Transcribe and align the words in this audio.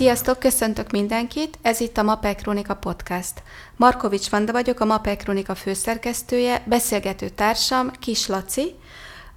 Sziasztok, 0.00 0.38
köszöntök 0.38 0.90
mindenkit, 0.90 1.58
ez 1.62 1.80
itt 1.80 1.96
a 1.96 2.02
Mapel 2.02 2.34
Krónika 2.34 2.74
Podcast. 2.74 3.42
Markovics 3.76 4.30
Vanda 4.30 4.52
vagyok, 4.52 4.80
a 4.80 4.84
Mapel 4.84 5.16
Krónika 5.16 5.54
főszerkesztője, 5.54 6.62
beszélgető 6.66 7.28
társam 7.28 7.90
Kis 7.90 8.26
Laci, 8.26 8.74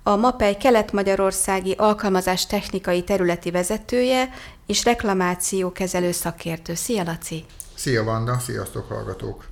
a 0.04 0.16
MAPEI 0.16 0.58
kelet-magyarországi 0.58 1.72
alkalmazás 1.72 2.46
technikai 2.46 3.04
területi 3.04 3.52
vezetője 3.52 4.30
és 4.66 4.84
reklamáció 4.84 5.72
kezelő 5.72 6.12
szakértő. 6.12 6.76
Szia, 6.76 7.04
Laci! 7.04 7.46
Szia, 7.76 8.04
Vanda! 8.04 8.40
Sziasztok, 8.40 8.88
hallgatók! 8.88 9.46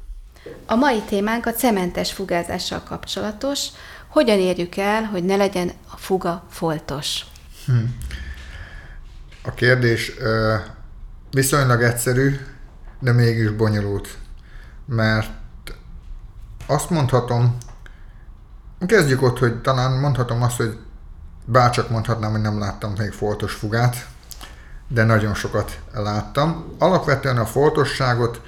A 0.66 0.76
mai 0.76 1.02
témánk 1.02 1.46
a 1.46 1.54
cementes 1.54 2.12
fugázással 2.12 2.84
kapcsolatos. 2.84 3.68
Hogyan 4.08 4.40
érjük 4.40 4.78
el, 4.78 5.04
hogy 5.04 5.24
ne 5.24 5.36
legyen 5.36 5.72
a 5.90 5.98
fuga 5.98 6.46
foltos? 6.50 7.26
Hm. 7.66 7.74
A 9.44 9.54
kérdés 9.54 10.12
viszonylag 11.32 11.82
egyszerű, 11.82 12.36
de 13.00 13.12
mégis 13.12 13.50
bonyolult. 13.50 14.18
Mert 14.86 15.30
azt 16.68 16.90
mondhatom, 16.90 17.58
kezdjük 18.86 19.22
ott, 19.22 19.40
hogy 19.40 19.62
talán 19.62 20.00
mondhatom 20.00 20.42
azt, 20.42 20.58
hogy 20.58 20.78
bárcsak 21.46 21.90
mondhatnám, 21.90 22.32
hogy 22.32 22.42
nem 22.42 22.60
láttam 22.60 22.94
még 22.98 23.12
foltos 23.12 23.54
fugát, 23.54 24.08
de 24.88 25.04
nagyon 25.04 25.34
sokat 25.34 25.80
láttam. 25.94 26.76
Alapvetően 26.80 27.38
a 27.38 27.46
foltosságot 27.46 28.42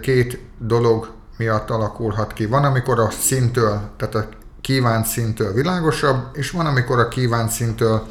két 0.00 0.40
dolog 0.58 1.10
miatt 1.36 1.70
alakulhat 1.70 2.32
ki. 2.32 2.46
Van, 2.46 2.64
amikor 2.64 3.00
a 3.00 3.10
szintől, 3.10 3.80
tehát 3.96 4.14
a 4.14 4.28
kívánt 4.60 5.06
szintől 5.06 5.52
világosabb, 5.52 6.36
és 6.36 6.50
van, 6.50 6.66
amikor 6.66 6.98
a 6.98 7.08
kívánt 7.08 7.50
szintől 7.50 8.06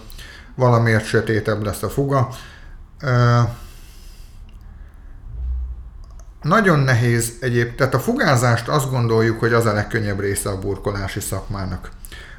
valamiért 0.56 1.06
sötétebb 1.06 1.64
lesz 1.64 1.84
a 1.84 1.90
fuga. 1.90 2.30
Nagyon 6.42 6.80
nehéz 6.80 7.34
egyéb, 7.40 7.76
tehát 7.76 7.94
a 7.94 8.00
fugázást 8.00 8.68
azt 8.68 8.90
gondoljuk, 8.90 9.40
hogy 9.40 9.54
az 9.54 9.66
a 9.66 9.74
legkönnyebb 9.74 10.20
része 10.20 10.50
a 10.50 10.60
burkolási 10.60 11.20
szakmának. 11.20 11.90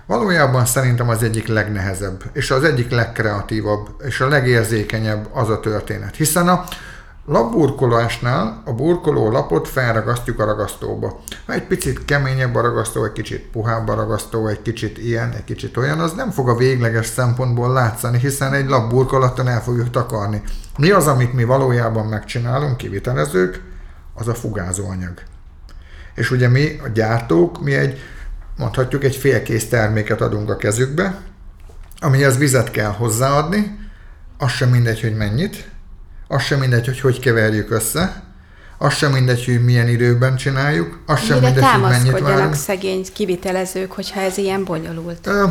Valójában 0.06 0.64
szerintem 0.64 1.08
az 1.08 1.22
egyik 1.22 1.46
legnehezebb, 1.46 2.22
és 2.33 2.50
az 2.50 2.64
egyik 2.64 2.90
legkreatívabb, 2.90 3.88
és 4.05 4.20
a 4.20 4.28
legérzékenyebb 4.28 5.28
az 5.33 5.48
a 5.48 5.60
történet. 5.60 6.16
Hiszen 6.16 6.48
a, 6.48 6.64
Lapburkolásnál 7.27 8.62
a 8.65 8.73
burkoló 8.73 9.31
lapot 9.31 9.69
felragasztjuk 9.69 10.39
a 10.41 10.45
ragasztóba. 10.45 11.20
Ha 11.47 11.53
egy 11.53 11.67
picit 11.67 12.05
keményebb 12.05 12.55
a 12.55 12.61
ragasztó, 12.61 13.05
egy 13.05 13.12
kicsit 13.12 13.51
puhább 13.51 13.89
a 13.89 13.95
ragasztó, 13.95 14.47
egy 14.47 14.62
kicsit 14.62 14.98
ilyen, 14.98 15.33
egy 15.33 15.45
kicsit 15.45 15.77
olyan, 15.77 16.01
az 16.01 16.12
nem 16.12 16.31
fog 16.31 16.48
a 16.48 16.56
végleges 16.56 17.06
szempontból 17.06 17.73
látszani, 17.73 18.19
hiszen 18.19 18.53
egy 18.53 18.69
lapburkolattal 18.69 19.48
el 19.48 19.62
fogjuk 19.62 19.91
takarni. 19.91 20.42
Mi 20.79 20.91
az, 20.91 21.06
amit 21.06 21.33
mi 21.33 21.45
valójában 21.45 22.06
megcsinálunk, 22.06 22.77
kivitelezők? 22.77 23.62
Az 24.14 24.29
a 24.29 24.34
fugázóanyag. 24.34 25.23
És 26.14 26.31
ugye 26.31 26.48
mi, 26.48 26.81
a 26.84 26.89
gyártók, 26.89 27.62
mi 27.62 27.75
egy, 27.75 27.98
mondhatjuk, 28.57 29.05
egy 29.05 29.17
félkész 29.17 29.69
terméket 29.69 30.20
adunk 30.20 30.51
a 30.51 30.57
kezükbe, 30.57 31.20
amihez 32.01 32.39
vizet 32.39 32.70
kell 32.70 32.91
hozzáadni, 32.91 33.79
az 34.39 34.51
sem 34.51 34.69
mindegy, 34.69 35.01
hogy 35.01 35.17
mennyit, 35.17 35.70
az 36.33 36.42
sem 36.42 36.58
mindegy, 36.58 36.86
hogy 36.86 37.00
hogy 37.00 37.19
keverjük 37.20 37.70
össze, 37.70 38.22
az 38.78 38.94
sem 38.94 39.12
mindegy, 39.12 39.44
hogy 39.44 39.64
milyen 39.64 39.88
időben 39.88 40.36
csináljuk, 40.36 40.98
az 41.06 41.20
sem 41.22 41.39
Mire 41.39 41.47
mindegy, 41.50 41.70
hogy 41.70 41.80
mennyit 41.80 42.19
várunk. 42.20 42.55
szegény 42.55 43.06
kivitelezők, 43.14 43.92
hogyha 43.92 44.20
ez 44.20 44.39
ilyen 44.39 44.64
bonyolult? 44.64 45.27
Ö, 45.27 45.44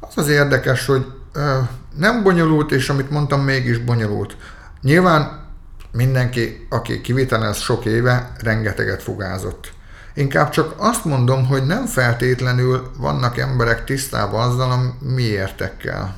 az 0.00 0.12
az 0.16 0.28
érdekes, 0.28 0.86
hogy 0.86 1.06
ö, 1.32 1.58
nem 1.96 2.22
bonyolult, 2.22 2.72
és 2.72 2.88
amit 2.88 3.10
mondtam, 3.10 3.40
mégis 3.40 3.78
bonyolult. 3.78 4.36
Nyilván 4.82 5.46
mindenki, 5.92 6.66
aki 6.70 7.00
kivitelez 7.00 7.58
sok 7.58 7.84
éve, 7.84 8.32
rengeteget 8.38 9.02
fugázott. 9.02 9.72
Inkább 10.14 10.50
csak 10.50 10.74
azt 10.76 11.04
mondom, 11.04 11.46
hogy 11.46 11.66
nem 11.66 11.86
feltétlenül 11.86 12.90
vannak 12.98 13.38
emberek 13.38 13.84
tisztában 13.84 14.50
azzal 14.50 14.70
a 14.70 15.04
miértekkel. 15.14 16.16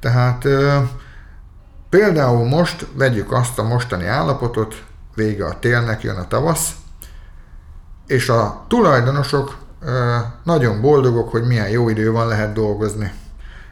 Tehát 0.00 0.44
ö, 0.44 0.78
Például 1.90 2.48
most 2.48 2.86
vegyük 2.94 3.32
azt 3.32 3.58
a 3.58 3.62
mostani 3.62 4.06
állapotot, 4.06 4.84
vége 5.14 5.44
a 5.46 5.58
télnek, 5.58 6.02
jön 6.02 6.16
a 6.16 6.28
tavasz, 6.28 6.70
és 8.06 8.28
a 8.28 8.64
tulajdonosok 8.68 9.56
nagyon 10.42 10.80
boldogok, 10.80 11.30
hogy 11.30 11.46
milyen 11.46 11.68
jó 11.68 11.88
idő 11.88 12.12
van, 12.12 12.26
lehet 12.26 12.52
dolgozni. 12.52 13.12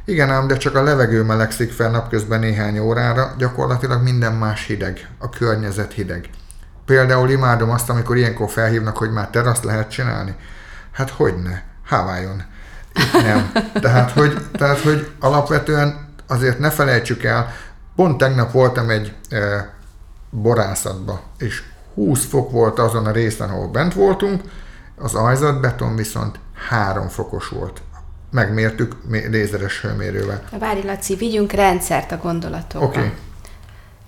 Igen 0.05 0.31
ám, 0.31 0.47
de 0.47 0.57
csak 0.57 0.75
a 0.75 0.83
levegő 0.83 1.23
melegszik 1.23 1.73
fel 1.73 1.91
napközben 1.91 2.41
néhány 2.41 2.79
órára, 2.79 3.35
gyakorlatilag 3.39 4.03
minden 4.03 4.33
más 4.33 4.67
hideg, 4.67 5.09
a 5.19 5.29
környezet 5.29 5.93
hideg. 5.93 6.31
Például 6.85 7.31
imádom 7.31 7.71
azt, 7.71 7.91
amikor 7.91 8.17
ilyenkor 8.17 8.51
felhívnak, 8.51 8.97
hogy 8.97 9.13
már 9.13 9.29
teraszt 9.29 9.65
lehet 9.65 9.91
csinálni. 9.91 10.35
Hát 10.93 11.11
hogy 11.11 11.35
ne? 11.43 11.61
Háváljon. 11.85 12.43
Itt 12.95 13.23
nem. 13.23 13.53
Tehát 13.81 14.11
hogy, 14.11 14.47
tehát, 14.53 14.79
hogy 14.79 15.11
alapvetően 15.21 16.09
azért 16.27 16.59
ne 16.59 16.71
felejtsük 16.71 17.25
el, 17.25 17.53
Pont 17.97 18.19
tegnap 18.19 18.53
voltam 18.53 18.91
egy 18.91 19.15
e, 19.29 19.73
borászatba, 20.31 21.21
és 21.39 21.63
20 21.95 22.25
fok 22.25 22.51
volt 22.51 22.79
azon 22.79 23.07
a 23.07 23.11
részen, 23.11 23.51
ahol 23.51 23.69
bent 23.69 23.95
voltunk, 23.95 24.43
az 24.97 25.15
ajzatbeton 25.15 25.97
viszont 25.97 26.39
3 26.69 27.09
fokos 27.09 27.49
volt. 27.49 27.83
Megmértük 28.31 28.97
lézeres 29.11 29.81
hőmérővel. 29.81 30.43
Várj 30.59 30.83
Laci, 30.83 31.15
vigyünk 31.15 31.53
rendszert 31.53 32.13
a 32.13 32.17
gondolatokba. 32.17 32.87
Oké. 32.87 32.99
Okay. 32.99 33.13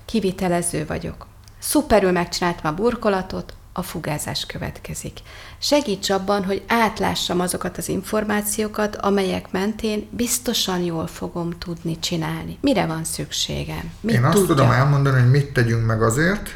Kivitelező 0.04 0.86
vagyok. 0.86 1.26
Szuperül 1.58 2.12
megcsináltam 2.12 2.72
a 2.72 2.74
burkolatot, 2.74 3.52
a 3.76 3.82
fugázás 3.82 4.46
következik. 4.46 5.18
Segíts 5.58 6.10
abban, 6.10 6.44
hogy 6.44 6.62
átlássam 6.66 7.40
azokat 7.40 7.78
az 7.78 7.88
információkat, 7.88 8.96
amelyek 8.96 9.50
mentén 9.50 10.08
biztosan 10.10 10.80
jól 10.80 11.06
fogom 11.06 11.58
tudni 11.58 11.98
csinálni. 11.98 12.58
Mire 12.60 12.86
van 12.86 13.04
szükségem? 13.04 13.92
Mit 14.00 14.14
Én 14.14 14.24
azt 14.24 14.36
tudja? 14.36 14.54
tudom 14.54 14.70
elmondani, 14.70 15.20
hogy 15.20 15.30
mit 15.30 15.52
tegyünk 15.52 15.86
meg 15.86 16.02
azért, 16.02 16.54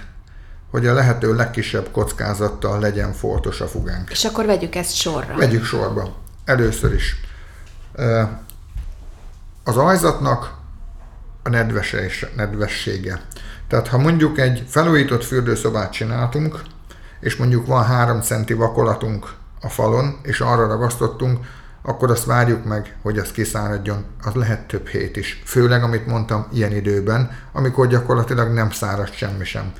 hogy 0.70 0.86
a 0.86 0.92
lehető 0.92 1.34
legkisebb 1.34 1.90
kockázattal 1.90 2.80
legyen 2.80 3.12
foltos 3.12 3.60
a 3.60 3.66
fugánk. 3.66 4.10
És 4.10 4.24
akkor 4.24 4.46
vegyük 4.46 4.74
ezt 4.74 4.94
sorra. 4.94 5.36
Vegyük 5.36 5.64
sorba. 5.64 6.16
Először 6.44 6.94
is. 6.94 7.16
Az 9.64 9.76
ajzatnak 9.76 10.58
a 11.42 11.48
nedvessége. 12.36 13.22
Tehát 13.68 13.88
ha 13.88 13.98
mondjuk 13.98 14.38
egy 14.38 14.64
felújított 14.68 15.24
fürdőszobát 15.24 15.92
csináltunk, 15.92 16.62
és 17.20 17.36
mondjuk 17.36 17.66
van 17.66 17.84
3 17.84 18.20
centi 18.20 18.52
vakolatunk 18.52 19.32
a 19.60 19.68
falon, 19.68 20.18
és 20.22 20.40
arra 20.40 20.66
ragasztottunk, 20.66 21.38
akkor 21.82 22.10
azt 22.10 22.24
várjuk 22.24 22.64
meg, 22.64 22.96
hogy 23.02 23.18
az 23.18 23.32
kiszáradjon. 23.32 24.04
Az 24.22 24.34
lehet 24.34 24.66
több 24.66 24.86
hét 24.86 25.16
is. 25.16 25.42
Főleg, 25.44 25.82
amit 25.82 26.06
mondtam, 26.06 26.46
ilyen 26.52 26.72
időben, 26.72 27.30
amikor 27.52 27.86
gyakorlatilag 27.86 28.52
nem 28.52 28.70
szárad 28.70 29.12
semmi 29.12 29.44
sem. 29.44 29.72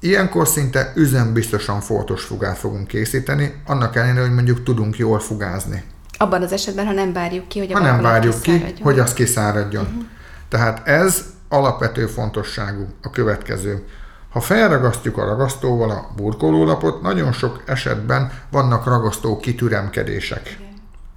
Ilyenkor 0.00 0.48
szinte 0.48 0.92
üzembiztosan 0.94 1.80
foltos 1.80 2.22
fugát 2.24 2.58
fogunk 2.58 2.86
készíteni, 2.86 3.62
annak 3.66 3.96
ellenére, 3.96 4.20
hogy 4.20 4.34
mondjuk 4.34 4.62
tudunk 4.62 4.96
jól 4.96 5.18
fugázni. 5.18 5.84
Abban 6.18 6.42
az 6.42 6.52
esetben, 6.52 6.86
ha 6.86 6.92
nem 6.92 7.12
várjuk 7.12 7.48
ki, 7.48 7.58
hogy 7.58 7.72
a 7.72 7.78
ha 7.78 7.84
nem 7.84 8.02
várjuk 8.02 8.40
ki, 8.40 8.74
hogy 8.82 8.98
az 8.98 9.12
kiszáradjon. 9.12 9.84
Uh-huh. 9.84 10.02
Tehát 10.48 10.88
ez 10.88 11.24
alapvető 11.48 12.06
fontosságú 12.06 12.86
a 13.02 13.10
következő. 13.10 13.84
Ha 14.30 14.40
felragasztjuk 14.40 15.18
a 15.18 15.24
ragasztóval 15.24 15.90
a 15.90 16.10
burkolólapot, 16.16 17.02
nagyon 17.02 17.32
sok 17.32 17.62
esetben 17.66 18.32
vannak 18.50 18.84
ragasztó 18.84 19.36
kitüremkedések. 19.36 20.58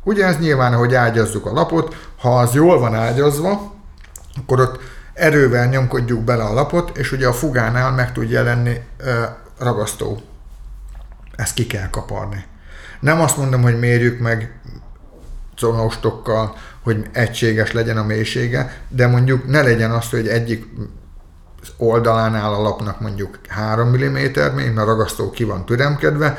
Ugye 0.04 0.26
ez 0.26 0.40
nyilván, 0.40 0.76
hogy 0.76 0.94
ágyazzuk 0.94 1.46
a 1.46 1.54
lapot, 1.54 1.96
ha 2.18 2.40
az 2.40 2.54
jól 2.54 2.80
van 2.80 2.96
ágyazva, 2.96 3.74
akkor 4.38 4.60
ott 4.60 4.80
erővel 5.14 5.68
nyomkodjuk 5.68 6.24
bele 6.24 6.44
a 6.44 6.54
lapot, 6.54 6.98
és 6.98 7.12
ugye 7.12 7.28
a 7.28 7.34
fugánál 7.34 7.92
meg 7.92 8.12
tud 8.12 8.30
jelenni 8.30 8.82
ö, 8.98 9.24
ragasztó. 9.58 10.22
Ezt 11.36 11.54
ki 11.54 11.68
kell 11.68 11.90
kaparni. 11.90 12.46
Nem 13.00 13.22
azt 13.22 13.38
mondom, 13.38 13.62
hogy 13.62 13.80
mérjük 13.80 14.20
meg 14.20 14.60
conostokkal, 15.60 16.56
hogy 16.84 17.10
egységes 17.12 17.72
legyen 17.72 17.98
a 17.98 18.04
mélysége, 18.04 18.82
de 18.88 19.08
mondjuk 19.08 19.48
ne 19.48 19.62
legyen 19.62 19.92
az, 19.92 20.10
hogy 20.10 20.28
egyik 20.28 20.66
oldalánál 21.78 22.54
a 22.54 22.62
lapnak 22.62 23.00
mondjuk 23.00 23.40
3 23.48 23.90
mm, 23.90 24.18
még 24.56 24.78
a 24.78 24.84
ragasztó 24.86 25.30
ki 25.30 25.44
van 25.44 25.66
türemkedve, 25.66 26.38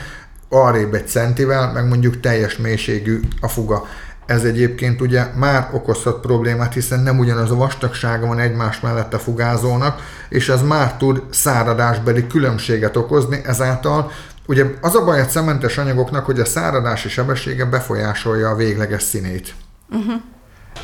arrébb 0.49 0.94
egy 0.94 1.08
centivel, 1.08 1.72
meg 1.72 1.88
mondjuk 1.88 2.20
teljes 2.20 2.56
mélységű 2.56 3.20
a 3.40 3.49
fuga. 3.49 3.87
Ez 4.26 4.44
egyébként 4.44 5.00
ugye 5.00 5.26
már 5.34 5.69
okozhat 5.72 6.20
problémát, 6.20 6.72
hiszen 6.72 7.00
nem 7.00 7.19
ugyanaz 7.19 7.50
a 7.50 7.55
vastagsága 7.55 8.26
van 8.26 8.38
egymás 8.38 8.81
mellett 8.81 9.14
a 9.14 9.19
fugázónak, 9.19 10.00
és 10.28 10.49
ez 10.49 10.62
már 10.62 10.96
tud 10.96 11.22
száradásbeli 11.31 12.26
különbséget 12.26 12.96
okozni, 12.96 13.40
ezáltal 13.44 14.11
ugye 14.46 14.64
az 14.81 14.94
a 14.94 15.05
baj 15.05 15.20
a 15.20 15.25
cementes 15.25 15.78
anyagoknak, 15.78 16.25
hogy 16.25 16.40
a 16.40 16.44
száradási 16.44 17.08
sebessége 17.08 17.64
befolyásolja 17.64 18.49
a 18.49 18.55
végleges 18.55 19.02
színét. 19.02 19.55
Uh-huh. 19.90 20.20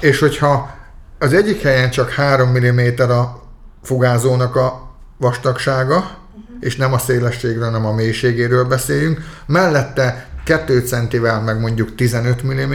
És 0.01 0.19
hogyha 0.19 0.71
az 1.19 1.33
egyik 1.33 1.63
helyen 1.63 1.91
csak 1.91 2.11
3 2.11 2.51
mm 2.51 2.81
a 3.11 3.46
fugázónak 3.87 4.57
a 4.57 4.91
vastagsága, 5.17 5.97
uh-huh. 5.97 6.57
és 6.61 6.77
nem 6.77 6.93
a 6.93 6.99
szélességről, 6.99 7.65
hanem 7.65 7.87
a 7.87 7.93
mélységéről 7.93 8.65
beszéljünk. 8.65 9.21
Mellette 9.47 10.27
2 10.45 10.79
centivel, 10.79 11.41
meg 11.41 11.61
mondjuk 11.61 11.95
15 11.95 12.43
mm, 12.45 12.73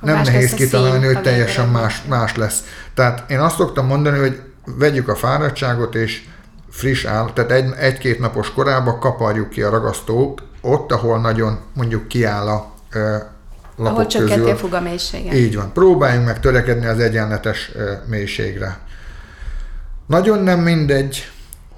nem 0.00 0.22
nehéz 0.22 0.54
kitalálni, 0.54 1.06
hogy 1.06 1.20
teljesen 1.20 1.68
más, 1.68 2.02
más 2.08 2.36
lesz. 2.36 2.64
Tehát 2.94 3.30
én 3.30 3.38
azt 3.38 3.56
szoktam 3.56 3.86
mondani, 3.86 4.18
hogy 4.18 4.40
vegyük 4.64 5.08
a 5.08 5.14
fáradtságot, 5.14 5.94
és 5.94 6.22
friss 6.70 7.04
áll, 7.04 7.30
tehát 7.34 7.50
egy, 7.50 7.72
egy-két 7.78 8.18
napos 8.18 8.52
korába 8.52 8.98
kaparjuk 8.98 9.48
ki 9.48 9.62
a 9.62 9.70
ragasztót, 9.70 10.42
ott, 10.60 10.92
ahol 10.92 11.20
nagyon 11.20 11.58
mondjuk 11.74 12.08
kiáll 12.08 12.46
a 12.46 12.72
e, 12.90 13.00
lapok 13.76 13.92
ahol 13.92 14.06
csökkenti 14.06 14.50
a 14.50 14.56
fuga 14.56 14.80
mélysége. 14.80 15.34
Így 15.34 15.56
van. 15.56 15.72
Próbáljunk 15.72 16.26
meg 16.26 16.40
törekedni 16.40 16.86
az 16.86 16.98
egyenletes 16.98 17.68
e, 17.68 18.02
mélységre. 18.06 18.78
Nagyon 20.12 20.38
nem 20.38 20.60
mindegy, 20.60 21.30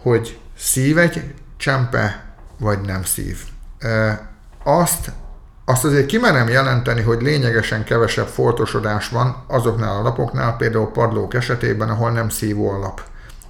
hogy 0.03 0.39
szív 0.57 0.99
egy 0.99 1.35
csempe, 1.57 2.35
vagy 2.59 2.81
nem 2.81 3.03
szív. 3.05 3.39
Azt, 4.65 5.13
azt 5.65 5.85
azért 5.85 6.07
kimerem 6.07 6.49
jelenteni, 6.49 7.03
hogy 7.03 7.23
lényegesen 7.23 7.85
kevesebb 7.85 8.27
foltosodás 8.27 9.09
van 9.09 9.45
azoknál 9.47 9.97
a 9.97 10.03
lapoknál, 10.03 10.57
például 10.57 10.91
padlók 10.91 11.35
esetében, 11.35 11.89
ahol 11.89 12.11
nem 12.11 12.29
szívó 12.29 12.71
a 12.71 12.79
lap. 12.79 13.03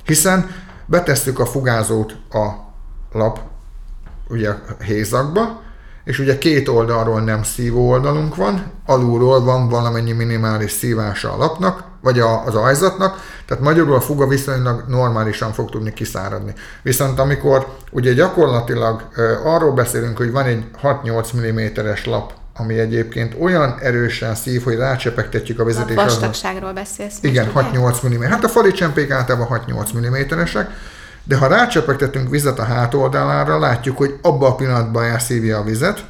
Hiszen 0.04 0.50
betesszük 0.86 1.38
a 1.38 1.46
fugázót 1.46 2.16
a 2.30 2.48
lap 3.12 3.40
ugye 4.28 4.50
hézakba, 4.78 5.62
és 6.04 6.18
ugye 6.18 6.38
két 6.38 6.68
oldalról 6.68 7.20
nem 7.20 7.42
szívó 7.42 7.88
oldalunk 7.88 8.36
van, 8.36 8.72
alulról 8.86 9.44
van 9.44 9.68
valamennyi 9.68 10.12
minimális 10.12 10.72
szívása 10.72 11.32
a 11.32 11.36
lapnak, 11.36 11.92
vagy 12.04 12.18
a, 12.18 12.44
az 12.44 12.54
ajzatnak, 12.54 13.16
tehát 13.46 13.62
magyarul 13.62 13.94
a 13.94 14.00
fuga 14.00 14.26
viszonylag 14.26 14.84
normálisan 14.88 15.52
fog 15.52 15.70
tudni 15.70 15.92
kiszáradni. 15.92 16.52
Viszont 16.82 17.18
amikor 17.18 17.66
ugye 17.90 18.12
gyakorlatilag 18.12 19.08
arról 19.44 19.72
beszélünk, 19.72 20.16
hogy 20.16 20.32
van 20.32 20.44
egy 20.44 20.64
6-8 20.82 21.36
mm-es 21.36 22.04
lap, 22.04 22.32
ami 22.56 22.78
egyébként 22.78 23.36
olyan 23.40 23.78
erősen 23.80 24.34
szív, 24.34 24.64
hogy 24.64 24.76
rácsepegtetjük 24.76 25.60
a 25.60 25.64
vizet. 25.64 25.90
A 25.90 25.94
vastagságról 25.94 26.72
beszélsz. 26.72 27.18
Igen, 27.20 27.50
6-8 27.54 28.06
mm. 28.06 28.22
Hát 28.22 28.44
a 28.44 28.48
fali 28.48 28.72
csempék 28.72 29.10
általában 29.10 29.62
6-8 29.66 30.36
mm-esek, 30.36 30.70
de 31.24 31.36
ha 31.36 31.46
rácsepegtetünk 31.46 32.30
vizet 32.30 32.58
a 32.58 32.64
hátoldalára, 32.64 33.58
látjuk, 33.58 33.96
hogy 33.96 34.18
abban 34.22 34.50
a 34.50 34.54
pillanatban 34.54 35.04
elszívja 35.04 35.58
a 35.58 35.62
vizet. 35.62 36.04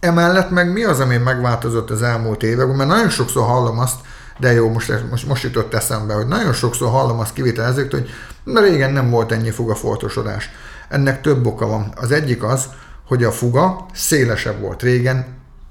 Emellett 0.00 0.50
meg 0.50 0.72
mi 0.72 0.84
az, 0.84 1.00
ami 1.00 1.16
megváltozott 1.16 1.90
az 1.90 2.02
elmúlt 2.02 2.42
években, 2.42 2.76
mert 2.76 2.88
nagyon 2.88 3.08
sokszor 3.08 3.46
hallom 3.46 3.78
azt, 3.78 3.96
de 4.38 4.52
jó, 4.52 4.70
most, 4.70 4.92
most, 5.10 5.26
most 5.26 5.42
jutott 5.42 5.74
eszembe, 5.74 6.14
hogy 6.14 6.26
nagyon 6.26 6.52
sokszor 6.52 6.90
hallom 6.90 7.18
azt 7.18 7.32
kivitelezőktől, 7.32 8.00
hogy 8.00 8.10
na 8.44 8.60
régen 8.60 8.92
nem 8.92 9.10
volt 9.10 9.32
ennyi 9.32 9.50
fugafoltosodás. 9.50 10.50
Ennek 10.88 11.20
több 11.20 11.46
oka 11.46 11.66
van. 11.66 11.92
Az 11.96 12.10
egyik 12.10 12.42
az, 12.42 12.68
hogy 13.06 13.24
a 13.24 13.32
fuga 13.32 13.86
szélesebb 13.92 14.60
volt 14.60 14.82
régen, 14.82 15.26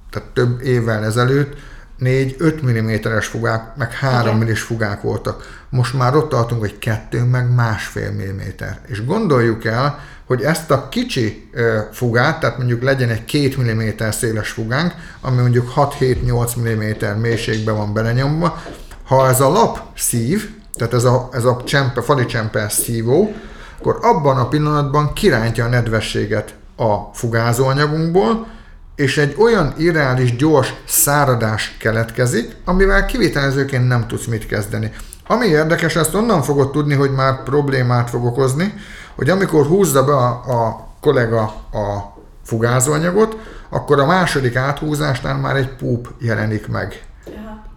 tehát 0.10 0.30
több 0.30 0.62
évvel 0.62 1.04
ezelőtt, 1.04 1.58
4-5 2.02 3.08
mm-es 3.08 3.26
fugák, 3.26 3.76
meg 3.76 3.94
3 3.94 4.38
mm 4.38 4.52
fugák 4.54 5.02
voltak. 5.02 5.64
Most 5.70 5.94
már 5.94 6.16
ott 6.16 6.30
tartunk, 6.30 6.62
hogy 6.62 6.80
2 6.80 7.24
meg 7.24 7.54
másfél 7.54 8.12
milliméter. 8.12 8.80
És 8.88 9.06
gondoljuk 9.06 9.66
el, 9.66 10.00
hogy 10.26 10.42
ezt 10.42 10.72
a 10.72 10.90
kicsi 10.90 11.50
fugát, 11.92 12.40
tehát 12.40 12.58
mondjuk 12.58 12.82
legyen 12.82 13.10
egy 13.10 13.26
2 13.26 13.74
mm 13.74 14.10
széles 14.10 14.50
fugánk, 14.50 14.94
ami 15.22 15.42
mondjuk 15.42 15.74
6-7-8 15.76 16.60
mm 16.60 17.20
mélységben 17.22 17.76
van 17.76 17.94
belenyomva, 17.94 18.62
ha 19.04 19.28
ez 19.28 19.42
a 19.42 19.50
lap 19.50 19.80
szív, 19.96 20.50
tehát 20.74 20.94
ez 20.94 21.04
a, 21.04 21.30
ez 21.32 21.46
a 21.46 21.62
csempe, 21.66 22.02
fali 22.02 22.26
csempe 22.26 22.70
szívó, 22.70 23.34
akkor 23.80 23.98
abban 24.02 24.38
a 24.38 24.48
pillanatban 24.48 25.14
kirántja 25.14 25.66
a 25.66 25.70
nedvességet 25.70 26.56
a 26.76 26.96
fugázóanyagunkból, 27.14 28.48
és 28.96 29.18
egy 29.18 29.36
olyan 29.38 29.74
irreális 29.78 30.36
gyors 30.36 30.74
száradás 30.86 31.78
keletkezik, 31.80 32.56
amivel 32.66 33.06
kivitelezőként 33.06 33.88
nem 33.88 34.08
tudsz 34.08 34.26
mit 34.26 34.46
kezdeni. 34.46 34.92
Ami 35.28 35.46
érdekes, 35.46 35.96
ezt 35.96 36.16
onnan 36.16 36.42
fogod 36.42 36.72
tudni, 36.72 36.94
hogy 36.94 37.12
már 37.12 37.44
problémát 37.44 38.10
fog 38.10 38.26
okozni, 38.26 38.74
hogy 39.16 39.30
amikor 39.30 39.66
húzza 39.66 40.04
be 40.04 40.14
a, 40.14 40.30
a 40.30 40.88
kollega 41.02 41.42
a 41.72 42.18
fugázóanyagot, 42.44 43.38
akkor 43.70 44.00
a 44.00 44.06
második 44.06 44.56
áthúzásnál 44.56 45.38
már 45.38 45.56
egy 45.56 45.76
púp 45.76 46.08
jelenik 46.20 46.68
meg. 46.68 47.06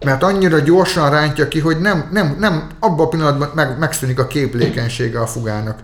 Mert 0.05 0.23
annyira 0.23 0.59
gyorsan 0.59 1.09
rántja 1.09 1.47
ki, 1.47 1.59
hogy 1.59 1.79
nem, 1.79 2.09
nem, 2.11 2.35
nem 2.39 2.67
abban 2.79 3.05
a 3.05 3.09
pillanatban 3.09 3.51
meg, 3.55 3.77
megszűnik 3.77 4.19
a 4.19 4.27
képlékenysége 4.27 5.19
a 5.19 5.27
fugának. 5.27 5.79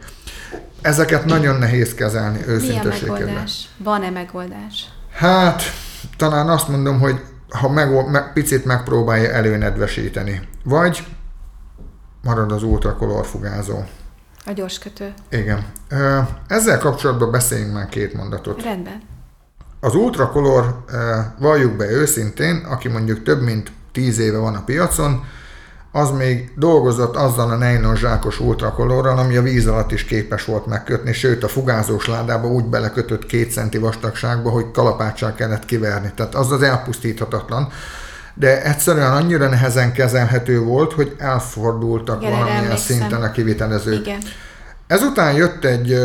Ezeket 0.82 1.26
nagyon 1.26 1.56
nehéz 1.56 1.94
kezelni 1.94 2.40
őszinteségében. 2.48 3.44
Van-e 3.78 4.10
megoldás? 4.10 4.90
Hát, 5.12 5.64
talán 6.18 6.50
azt 6.50 6.68
mondom, 6.68 7.00
hogy 7.00 7.22
ha 7.50 7.70
meg, 7.70 8.10
meg, 8.10 8.34
picit 8.34 8.66
megpróbálja 8.66 9.30
előnedvesíteni. 9.30 10.42
Vagy 10.64 11.08
marad 12.24 12.52
az 12.52 12.64
ultrakolor 12.64 13.26
fugázó. 13.26 13.84
A 14.46 14.52
gyorskötő. 14.52 15.14
Igen. 15.30 15.66
Ezzel 16.48 16.78
kapcsolatban 16.78 17.32
beszéljünk 17.32 17.74
már 17.74 17.90
két 17.90 18.14
mondatot. 18.14 18.64
Rendben. 18.64 19.02
Az 19.80 19.96
ultrakolor, 19.96 20.86
valljuk 21.40 21.76
be 21.76 21.90
őszintén, 21.90 22.56
aki 22.56 22.88
mondjuk 22.88 23.24
több 23.24 23.42
mint 23.42 23.72
tíz 23.92 24.18
éve 24.20 24.38
van 24.38 24.56
a 24.56 24.64
piacon, 24.64 25.24
az 25.92 26.12
még 26.12 26.52
dolgozott 26.56 27.16
azzal 27.16 27.50
a 27.50 27.56
nylon 27.56 27.96
zsákos 27.96 28.40
ultrakolorral, 28.40 29.18
ami 29.18 29.36
a 29.36 29.42
víz 29.42 29.68
alatt 29.68 29.92
is 29.92 30.04
képes 30.06 30.46
volt 30.46 30.66
megkötni, 30.66 31.14
sőt 31.14 31.44
a 31.44 31.48
fugázós 31.48 32.08
ládába 32.08 32.48
úgy 32.48 32.66
belekötött 32.66 33.26
két 33.26 33.52
centi 33.52 33.78
vastagságba, 33.78 34.50
hogy 34.50 34.72
kalapáccsal 34.72 35.34
kellett 35.34 35.66
kiverni. 35.66 36.12
Tehát 36.16 36.36
az 36.36 36.52
az 36.52 36.62
elpusztíthatatlan. 36.62 37.72
De 38.34 38.64
egyszerűen 38.64 39.12
annyira 39.12 39.50
nehezen 39.50 39.94
kezelhető 39.94 40.60
volt, 40.60 40.94
hogy 40.94 41.16
elfordultak 41.18 42.22
Igen, 42.22 42.40
valamilyen 42.40 42.78
szinten 42.78 43.22
a 43.22 43.32
kivitelezők. 43.32 44.00
Igen. 44.00 44.20
Ezután 44.88 45.34
jött 45.34 45.66
egy, 45.66 46.00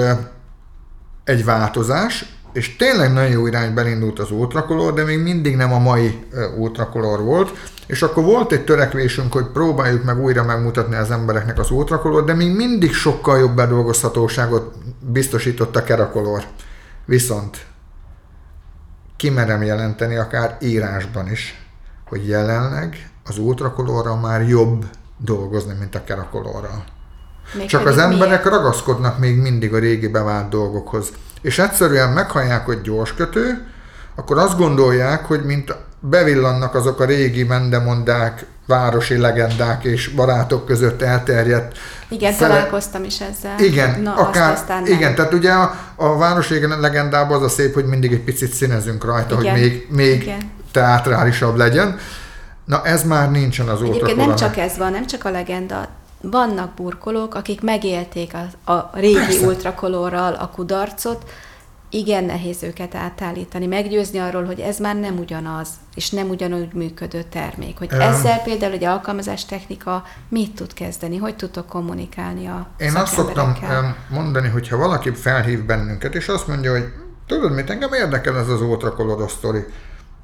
egy 1.25 1.45
változás, 1.45 2.37
és 2.57 2.77
tényleg 2.77 3.13
nagyon 3.13 3.31
jó 3.31 3.47
irányba 3.47 3.81
elindult 3.81 4.19
az 4.19 4.31
ultrakolor, 4.31 4.93
de 4.93 5.05
még 5.05 5.23
mindig 5.23 5.57
nem 5.57 5.73
a 5.73 5.79
mai 5.79 6.27
ultrakolor 6.57 7.23
volt, 7.23 7.59
és 7.87 8.03
akkor 8.03 8.25
volt 8.25 8.53
egy 8.53 8.65
törekvésünk, 8.65 9.33
hogy 9.33 9.47
próbáljuk 9.47 10.05
meg 10.05 10.21
újra 10.21 10.45
megmutatni 10.45 10.95
az 10.95 11.11
embereknek 11.11 11.59
az 11.59 11.71
ultrakolor, 11.71 12.25
de 12.25 12.35
még 12.35 12.57
mindig 12.57 12.93
sokkal 12.93 13.39
jobb 13.39 13.57
bedolgozhatóságot 13.57 14.75
biztosított 15.01 15.77
a 15.77 15.83
kerakolor. 15.83 16.45
Viszont 17.05 17.67
kimerem 19.17 19.63
jelenteni 19.63 20.17
akár 20.17 20.57
írásban 20.61 21.31
is, 21.31 21.67
hogy 22.09 22.29
jelenleg 22.29 23.11
az 23.25 23.39
ultrakolorral 23.39 24.17
már 24.17 24.49
jobb 24.49 24.85
dolgozni, 25.19 25.75
mint 25.79 25.95
a 25.95 26.05
kerakolorral. 26.05 26.85
Még 27.55 27.67
Csak 27.67 27.87
az 27.87 27.99
emberek 27.99 28.45
miért? 28.45 28.57
ragaszkodnak 28.59 29.19
még 29.19 29.37
mindig 29.37 29.75
a 29.75 29.79
régi 29.79 30.09
bevált 30.09 30.49
dolgokhoz. 30.49 31.13
És 31.47 31.59
egyszerűen 31.59 32.11
meghallják, 32.11 32.65
hogy 32.65 32.81
gyors 32.81 33.15
kötő, 33.15 33.67
akkor 34.15 34.39
azt 34.39 34.57
gondolják, 34.57 35.25
hogy 35.25 35.45
mint 35.45 35.77
bevillannak 36.01 36.75
azok 36.75 37.01
a 37.01 37.05
régi 37.05 37.43
mendemondák, 37.43 38.47
városi 38.67 39.17
legendák 39.17 39.85
és 39.85 40.09
barátok 40.09 40.67
között 40.67 41.03
elterjedt. 41.03 41.77
Igen, 42.09 42.33
fele... 42.33 42.55
találkoztam 42.55 43.05
is 43.05 43.21
ezzel. 43.21 43.59
Igen, 43.59 44.01
Na, 44.01 44.15
akár, 44.15 44.53
azt 44.53 44.61
aztán 44.61 44.87
igen, 44.87 45.15
tehát 45.15 45.33
ugye 45.33 45.53
a, 45.53 45.75
a 45.97 46.17
városi 46.17 46.67
legendában 46.81 47.37
az 47.37 47.43
a 47.43 47.49
szép, 47.49 47.75
hogy 47.75 47.85
mindig 47.85 48.13
egy 48.13 48.25
picit 48.25 48.53
színezünk 48.53 49.05
rajta, 49.05 49.41
igen. 49.41 49.53
hogy 49.53 49.61
még, 49.61 49.87
még 49.91 50.23
igen. 50.23 50.53
teátrálisabb 50.73 51.57
legyen. 51.57 51.99
Na 52.65 52.85
ez 52.85 53.05
már 53.05 53.31
nincsen 53.31 53.69
az 53.69 53.83
Egyébként 53.83 54.17
nem 54.17 54.35
csak 54.35 54.57
ez 54.57 54.77
van, 54.77 54.93
nem 54.93 55.07
csak 55.07 55.25
a 55.25 55.31
legenda, 55.31 55.89
vannak 56.21 56.75
burkolók, 56.75 57.35
akik 57.35 57.61
megélték 57.61 58.35
a, 58.35 58.73
a 58.73 58.91
régi 58.93 59.15
Persze. 59.15 59.47
ultrakolorral 59.47 60.35
a 60.35 60.51
kudarcot, 60.51 61.25
igen 61.91 62.25
nehéz 62.25 62.63
őket 62.63 62.95
átállítani, 62.95 63.67
meggyőzni 63.67 64.19
arról, 64.19 64.45
hogy 64.45 64.61
ez 64.61 64.79
már 64.79 64.97
nem 64.97 65.19
ugyanaz, 65.19 65.69
és 65.95 66.11
nem 66.11 66.29
ugyanúgy 66.29 66.73
működő 66.73 67.23
termék. 67.23 67.79
Hogy 67.79 67.93
ezzel 67.93 68.43
például 68.43 68.73
egy 68.73 68.85
alkalmazás 68.85 69.45
technika 69.45 70.05
mit 70.29 70.55
tud 70.55 70.73
kezdeni, 70.73 71.17
hogy 71.17 71.37
tudtok 71.37 71.67
kommunikálni 71.67 72.47
a 72.47 72.67
Én 72.79 72.95
azt 72.95 73.13
szoktam 73.13 73.57
mondani, 74.11 74.49
hogy 74.49 74.69
ha 74.69 74.77
valaki 74.77 75.11
felhív 75.11 75.65
bennünket, 75.65 76.15
és 76.15 76.29
azt 76.29 76.49
mondja, 76.49 76.71
hogy 76.71 76.93
tudod 77.27 77.53
mit, 77.53 77.71
engem 77.71 77.93
érdekel 77.93 78.39
ez 78.39 78.49
az 78.49 78.61
ultrakolor 78.61 79.31
sztori, 79.31 79.65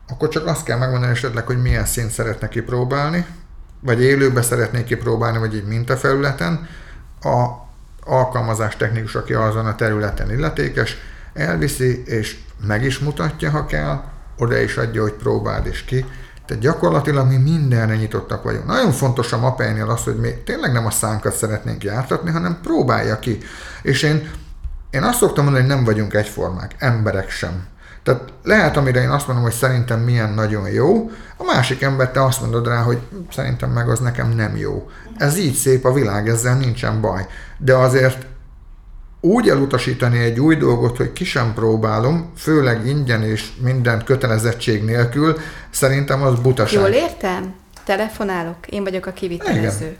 akkor 0.09 0.29
csak 0.29 0.47
azt 0.47 0.65
kell 0.65 0.79
megmondani 0.79 1.13
esetleg, 1.13 1.47
hogy 1.47 1.63
milyen 1.63 1.85
szint 1.85 2.11
szeretne 2.11 2.49
kipróbálni, 2.49 3.27
vagy 3.83 4.03
élőbe 4.03 4.43
szeretnék 4.43 4.85
kipróbálni, 4.85 5.39
vagy 5.39 5.55
egy 5.55 5.65
mintafelületen, 5.65 6.69
a 7.23 7.47
alkalmazás 8.05 8.77
technikus, 8.77 9.15
aki 9.15 9.33
azon 9.33 9.67
a 9.67 9.75
területen 9.75 10.31
illetékes, 10.31 10.97
elviszi, 11.35 12.03
és 12.07 12.39
meg 12.67 12.85
is 12.85 12.99
mutatja, 12.99 13.51
ha 13.51 13.67
kell, 13.67 14.03
oda 14.39 14.59
is 14.59 14.77
adja, 14.77 15.03
hogy 15.03 15.12
próbáld 15.12 15.67
is 15.67 15.85
ki. 15.85 16.05
Tehát 16.47 16.62
gyakorlatilag 16.62 17.29
mi 17.29 17.37
mindenre 17.37 17.97
nyitottak 17.97 18.43
vagyunk. 18.43 18.67
Nagyon 18.67 18.93
fontos 18.93 19.33
a 19.33 19.39
mapeinél 19.39 19.91
az, 19.91 20.05
hogy 20.05 20.17
mi 20.17 20.31
tényleg 20.45 20.73
nem 20.73 20.87
a 20.87 20.91
szánkat 20.91 21.35
szeretnénk 21.35 21.85
jártatni, 21.85 22.31
hanem 22.31 22.59
próbálja 22.62 23.19
ki. 23.19 23.39
És 23.83 24.03
én, 24.03 24.31
én 24.91 25.03
azt 25.03 25.19
szoktam 25.19 25.45
mondani, 25.45 25.67
hogy 25.67 25.75
nem 25.75 25.85
vagyunk 25.85 26.15
egyformák, 26.15 26.75
emberek 26.79 27.31
sem. 27.31 27.67
Tehát 28.03 28.33
lehet, 28.43 28.77
amire 28.77 29.01
én 29.01 29.09
azt 29.09 29.27
mondom, 29.27 29.45
hogy 29.45 29.55
szerintem 29.55 30.01
milyen 30.01 30.33
nagyon 30.33 30.69
jó, 30.69 31.11
a 31.37 31.45
másik 31.45 31.83
ember 31.83 32.11
te 32.11 32.25
azt 32.25 32.41
mondod 32.41 32.67
rá, 32.67 32.83
hogy 32.83 32.99
szerintem 33.33 33.71
meg 33.71 33.89
az 33.89 34.01
nekem 34.01 34.29
nem 34.29 34.57
jó. 34.57 34.91
Ez 35.17 35.39
így 35.39 35.55
szép 35.55 35.85
a 35.85 35.93
világ, 35.93 36.29
ezzel 36.29 36.57
nincsen 36.57 37.01
baj. 37.01 37.27
De 37.59 37.75
azért 37.75 38.27
úgy 39.21 39.49
elutasítani 39.49 40.19
egy 40.19 40.41
új 40.41 40.57
dolgot, 40.57 40.97
hogy 40.97 41.13
ki 41.13 41.25
sem 41.25 41.55
próbálom, 41.55 42.33
főleg 42.37 42.87
ingyen 42.87 43.23
és 43.23 43.53
minden 43.61 44.05
kötelezettség 44.05 44.85
nélkül, 44.85 45.37
szerintem 45.71 46.23
az 46.23 46.41
butaság. 46.41 46.81
Jól 46.81 46.91
értem? 46.91 47.55
Telefonálok, 47.85 48.67
én 48.69 48.83
vagyok 48.83 49.07
a 49.07 49.13
kivitelező. 49.13 49.85
Igen. 49.85 49.97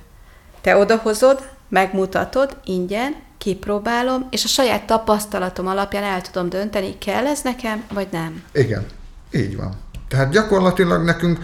Te 0.61 0.77
odahozod, 0.77 1.49
megmutatod 1.69 2.57
ingyen, 2.65 3.15
kipróbálom, 3.43 4.27
és 4.31 4.45
a 4.45 4.49
saját 4.49 4.87
tapasztalatom 4.87 5.67
alapján 5.67 6.03
el 6.03 6.21
tudom 6.21 6.49
dönteni, 6.49 6.99
kell 6.99 7.27
ez 7.27 7.43
nekem, 7.43 7.85
vagy 7.93 8.09
nem. 8.11 8.43
Igen, 8.53 8.87
így 9.31 9.57
van. 9.57 9.73
Tehát 10.09 10.31
gyakorlatilag 10.31 11.05
nekünk 11.05 11.39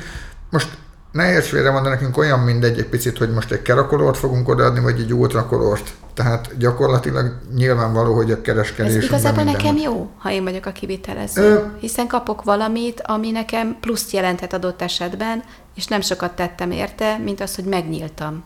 most 0.51 0.69
ne 1.13 1.33
érts 1.33 1.47
félre 1.47 1.71
van, 1.71 1.83
de 1.83 1.89
nekünk 1.89 2.17
olyan 2.17 2.41
mindegy 2.41 2.79
egy 2.79 2.89
picit, 2.89 3.19
hogy 3.19 3.31
most 3.31 3.53
egy 3.53 3.63
kerakolort 3.63 4.19
fogunk 4.19 4.49
odaadni, 4.49 4.81
vagy 4.81 5.01
egy 5.01 5.13
ultrakolort. 5.13 5.91
Tehát 6.15 6.59
gyakorlatilag 6.59 7.39
nyilvánvaló, 7.55 8.15
hogy 8.15 8.31
a 8.31 8.41
kereskedés... 8.41 8.97
Ez 8.97 9.05
igazából 9.05 9.43
nekem 9.43 9.77
jó, 9.77 10.11
ha 10.19 10.31
én 10.31 10.45
vagyok 10.45 10.67
a 10.67 10.73
kivitelező. 10.73 11.43
Ö... 11.43 11.65
Hiszen 11.81 12.07
kapok 12.07 12.43
valamit, 12.43 13.03
ami 13.05 13.31
nekem 13.31 13.77
pluszt 13.81 14.13
jelenthet 14.13 14.53
adott 14.53 14.83
esetben, 14.83 15.43
és 15.75 15.87
nem 15.87 16.01
sokat 16.01 16.37
tettem 16.37 16.71
érte, 16.71 17.19
mint 17.19 17.41
az, 17.41 17.55
hogy 17.55 17.65
megnyíltam. 17.65 18.45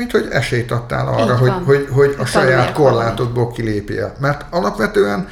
Mint 0.00 0.12
hogy 0.12 0.28
esélyt 0.30 0.70
adtál 0.70 1.08
arra, 1.08 1.36
hogy, 1.36 1.52
hogy, 1.64 1.88
hogy 1.90 2.16
a 2.18 2.24
saját 2.24 2.72
korlátodból 2.72 3.52
kilépjél. 3.52 4.14
Mert 4.20 4.44
alapvetően 4.50 5.28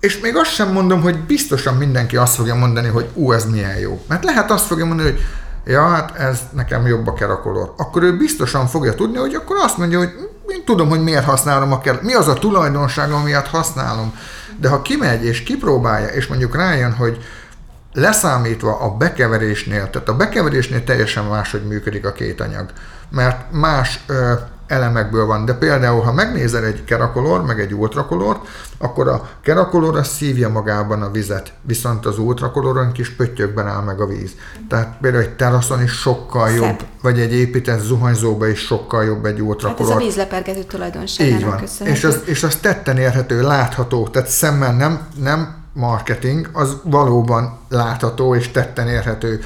és 0.00 0.20
még 0.20 0.36
azt 0.36 0.50
sem 0.50 0.72
mondom, 0.72 1.02
hogy 1.02 1.18
biztosan 1.18 1.74
mindenki 1.74 2.16
azt 2.16 2.34
fogja 2.34 2.54
mondani, 2.54 2.88
hogy 2.88 3.08
ú, 3.14 3.32
ez 3.32 3.50
milyen 3.50 3.78
jó. 3.78 4.04
Mert 4.08 4.24
lehet 4.24 4.50
azt 4.50 4.66
fogja 4.66 4.84
mondani, 4.84 5.10
hogy 5.10 5.20
ja, 5.64 5.88
hát 5.88 6.16
ez 6.16 6.38
nekem 6.50 6.86
jobb 6.86 7.06
a 7.06 7.12
kerakolor. 7.12 7.74
Akkor 7.76 8.02
ő 8.02 8.16
biztosan 8.16 8.66
fogja 8.66 8.94
tudni, 8.94 9.18
hogy 9.18 9.34
akkor 9.34 9.56
azt 9.60 9.78
mondja, 9.78 9.98
hogy 9.98 10.12
én 10.46 10.64
tudom, 10.64 10.88
hogy 10.88 11.02
miért 11.02 11.24
használom 11.24 11.72
a 11.72 11.80
kerak. 11.80 12.02
Mi 12.02 12.14
az 12.14 12.28
a 12.28 12.32
tulajdonság, 12.32 13.10
amiatt 13.10 13.46
használom. 13.46 14.14
De 14.60 14.68
ha 14.68 14.82
kimegy 14.82 15.24
és 15.24 15.42
kipróbálja, 15.42 16.08
és 16.08 16.26
mondjuk 16.26 16.56
rájön, 16.56 16.92
hogy 16.92 17.18
leszámítva 17.94 18.76
a 18.76 18.96
bekeverésnél, 18.96 19.90
tehát 19.90 20.08
a 20.08 20.16
bekeverésnél 20.16 20.84
teljesen 20.84 21.24
máshogy 21.24 21.66
működik 21.66 22.06
a 22.06 22.12
két 22.12 22.40
anyag, 22.40 22.72
mert 23.10 23.52
más 23.52 24.04
ö, 24.06 24.32
elemekből 24.66 25.26
van. 25.26 25.44
De 25.44 25.54
például, 25.54 26.02
ha 26.02 26.12
megnézel 26.12 26.64
egy 26.64 26.84
kerakolor, 26.84 27.44
meg 27.44 27.60
egy 27.60 27.74
ultrakolort, 27.74 28.46
akkor 28.78 29.08
a 29.08 29.28
kerakolor 29.42 29.96
az 29.96 30.08
szívja 30.08 30.48
magában 30.48 31.02
a 31.02 31.10
vizet, 31.10 31.52
viszont 31.62 32.06
az 32.06 32.18
ultrakoloron 32.18 32.92
kis 32.92 33.10
pöttyökben 33.10 33.66
áll 33.66 33.82
meg 33.82 34.00
a 34.00 34.06
víz. 34.06 34.30
Tehát 34.68 34.96
például 35.00 35.22
egy 35.22 35.36
teraszon 35.36 35.82
is 35.82 35.92
sokkal 35.92 36.48
Szebb. 36.48 36.56
jobb, 36.56 36.78
vagy 37.02 37.20
egy 37.20 37.32
épített 37.32 37.80
zuhanyzóban 37.80 38.50
is 38.50 38.60
sokkal 38.60 39.04
jobb 39.04 39.24
egy 39.24 39.40
ultrakolor. 39.40 39.92
Hát 39.92 40.00
ez 40.00 40.02
a 40.02 40.06
vízlepergető 40.06 40.62
tulajdonságának 40.62 41.62
Így 41.62 41.68
van. 41.78 41.88
És 41.88 42.04
az, 42.04 42.20
és 42.24 42.42
az 42.42 42.56
tetten 42.56 42.96
érhető, 42.96 43.42
látható, 43.42 44.08
tehát 44.08 44.28
szemmel 44.28 44.72
nem, 44.72 45.00
nem 45.22 45.63
marketing, 45.74 46.48
az 46.52 46.76
valóban 46.84 47.58
látható 47.68 48.34
és 48.34 48.50
tetten 48.50 48.88
érhető. 48.88 49.40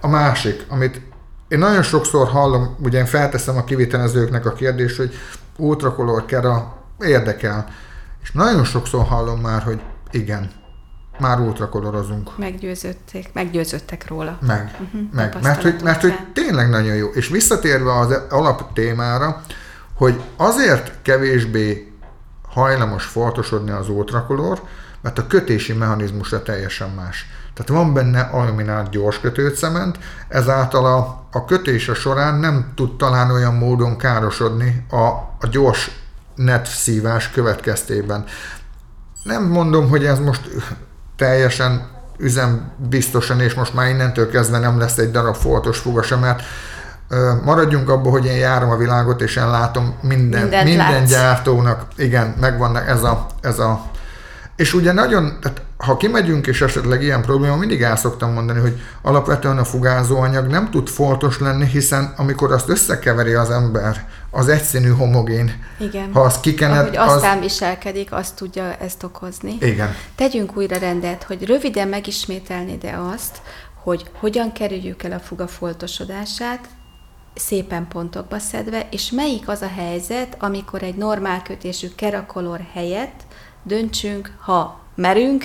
A 0.00 0.08
másik, 0.08 0.64
amit 0.68 1.00
én 1.48 1.58
nagyon 1.58 1.82
sokszor 1.82 2.28
hallom, 2.28 2.76
ugye 2.82 2.98
én 2.98 3.06
felteszem 3.06 3.56
a 3.56 3.64
kivitelezőknek 3.64 4.46
a 4.46 4.52
kérdést, 4.52 4.96
hogy 4.96 5.14
ultrakolor 5.56 6.24
kera 6.24 6.76
érdekel. 7.00 7.68
És 8.22 8.32
nagyon 8.32 8.64
sokszor 8.64 9.04
hallom 9.04 9.40
már, 9.40 9.62
hogy 9.62 9.80
igen, 10.10 10.50
már 11.18 11.40
ultrakolorozunk. 11.40 12.38
Meggyőzöttek, 12.38 13.30
meggyőzöttek 13.32 14.08
róla. 14.08 14.38
Meg, 14.46 14.76
uh-huh, 14.80 15.00
meg. 15.12 15.36
Mert 15.42 15.62
hogy, 15.62 15.80
mert 15.82 16.00
hogy 16.00 16.14
tényleg 16.32 16.68
nagyon 16.68 16.94
jó. 16.94 17.08
És 17.08 17.28
visszatérve 17.28 17.98
az 17.98 18.20
alap 18.30 18.72
témára, 18.72 19.42
hogy 19.94 20.22
azért 20.36 20.92
kevésbé 21.02 21.92
hajlamos 22.48 23.04
foltosodni 23.04 23.70
az 23.70 23.88
ultrakolor, 23.88 24.60
mert 25.04 25.18
a 25.18 25.26
kötési 25.26 25.72
mechanizmusa 25.72 26.42
teljesen 26.42 26.90
más. 26.90 27.26
Tehát 27.54 27.82
van 27.82 27.94
benne 27.94 28.20
aluminált 28.20 28.90
gyors 28.90 29.20
kötőcement, 29.20 29.98
ezáltal 30.28 30.86
a, 30.86 31.26
a 31.32 31.44
kötése 31.44 31.94
során 31.94 32.34
nem 32.34 32.72
tud 32.74 32.96
talán 32.96 33.30
olyan 33.30 33.54
módon 33.54 33.96
károsodni 33.96 34.86
a, 34.90 35.06
a 35.40 35.46
gyors 35.50 35.90
net 36.34 36.66
szívás 36.66 37.30
következtében. 37.30 38.24
Nem 39.22 39.42
mondom, 39.42 39.88
hogy 39.88 40.04
ez 40.04 40.18
most 40.18 40.50
teljesen 41.16 41.86
üzem 42.18 42.70
biztosan, 42.76 43.40
és 43.40 43.54
most 43.54 43.74
már 43.74 43.88
innentől 43.88 44.30
kezdve 44.30 44.58
nem 44.58 44.78
lesz 44.78 44.98
egy 44.98 45.10
darab 45.10 45.34
foltos 45.34 45.78
fuga 45.78 46.18
mert 46.20 46.42
maradjunk 47.44 47.88
abban, 47.88 48.12
hogy 48.12 48.26
én 48.26 48.36
járom 48.36 48.70
a 48.70 48.76
világot, 48.76 49.20
és 49.20 49.36
én 49.36 49.50
látom 49.50 49.94
minden, 50.00 50.64
minden 50.64 51.04
gyártónak, 51.04 51.86
igen, 51.96 52.34
megvan 52.40 52.76
ez 52.76 53.02
a, 53.02 53.26
ez 53.40 53.58
a 53.58 53.92
és 54.56 54.74
ugye 54.74 54.92
nagyon, 54.92 55.38
tehát 55.40 55.62
ha 55.76 55.96
kimegyünk, 55.96 56.46
és 56.46 56.60
esetleg 56.60 57.02
ilyen 57.02 57.22
probléma, 57.22 57.56
mindig 57.56 57.82
el 57.82 57.96
szoktam 57.96 58.32
mondani, 58.32 58.60
hogy 58.60 58.80
alapvetően 59.02 59.58
a 59.58 59.64
fugázóanyag 59.64 60.46
nem 60.46 60.70
tud 60.70 60.88
foltos 60.88 61.38
lenni, 61.38 61.66
hiszen 61.66 62.14
amikor 62.16 62.52
azt 62.52 62.68
összekeveri 62.68 63.32
az 63.32 63.50
ember, 63.50 64.08
az 64.30 64.48
egyszínű 64.48 64.88
homogén. 64.88 65.64
Igen. 65.78 66.12
Ha 66.12 66.20
azt 66.20 66.40
kikened, 66.40 66.78
Ahogy 66.78 66.96
aztán 66.96 67.36
az... 67.36 67.42
viselkedik, 67.42 68.12
azt 68.12 68.36
tudja 68.36 68.76
ezt 68.76 69.02
okozni. 69.02 69.56
Igen. 69.60 69.94
Tegyünk 70.14 70.56
újra 70.56 70.76
rendet, 70.76 71.22
hogy 71.22 71.44
röviden 71.46 71.88
megismételni 71.88 72.76
de 72.76 72.98
azt, 73.14 73.40
hogy 73.82 74.10
hogyan 74.18 74.52
kerüljük 74.52 75.02
el 75.02 75.12
a 75.12 75.18
fuga 75.18 75.46
foltosodását, 75.46 76.68
szépen 77.34 77.88
pontokba 77.88 78.38
szedve, 78.38 78.86
és 78.90 79.10
melyik 79.10 79.48
az 79.48 79.62
a 79.62 79.70
helyzet, 79.76 80.36
amikor 80.38 80.82
egy 80.82 80.94
normál 80.94 81.42
kötésű 81.42 81.88
kerakolor 81.96 82.60
helyett 82.72 83.23
döntsünk, 83.64 84.32
ha 84.40 84.80
merünk, 84.94 85.44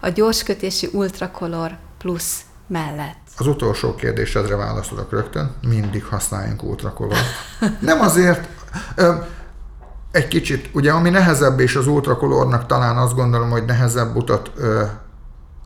a 0.00 0.08
gyorskötési 0.08 0.88
ultrakolor 0.92 1.76
plusz 1.98 2.40
mellett. 2.66 3.24
Az 3.36 3.46
utolsó 3.46 3.94
kérdésedre 3.94 4.56
válaszolok 4.56 5.10
rögtön, 5.10 5.54
mindig 5.68 6.04
használjunk 6.04 6.62
ultrakolort. 6.62 7.24
Nem 7.80 8.00
azért, 8.00 8.48
egy 10.10 10.28
kicsit, 10.28 10.70
ugye 10.72 10.92
ami 10.92 11.10
nehezebb, 11.10 11.60
és 11.60 11.76
az 11.76 11.86
ultrakolornak 11.86 12.66
talán 12.66 12.96
azt 12.96 13.14
gondolom, 13.14 13.50
hogy 13.50 13.64
nehezebb 13.64 14.16
utat, 14.16 14.50
ö, 14.56 14.82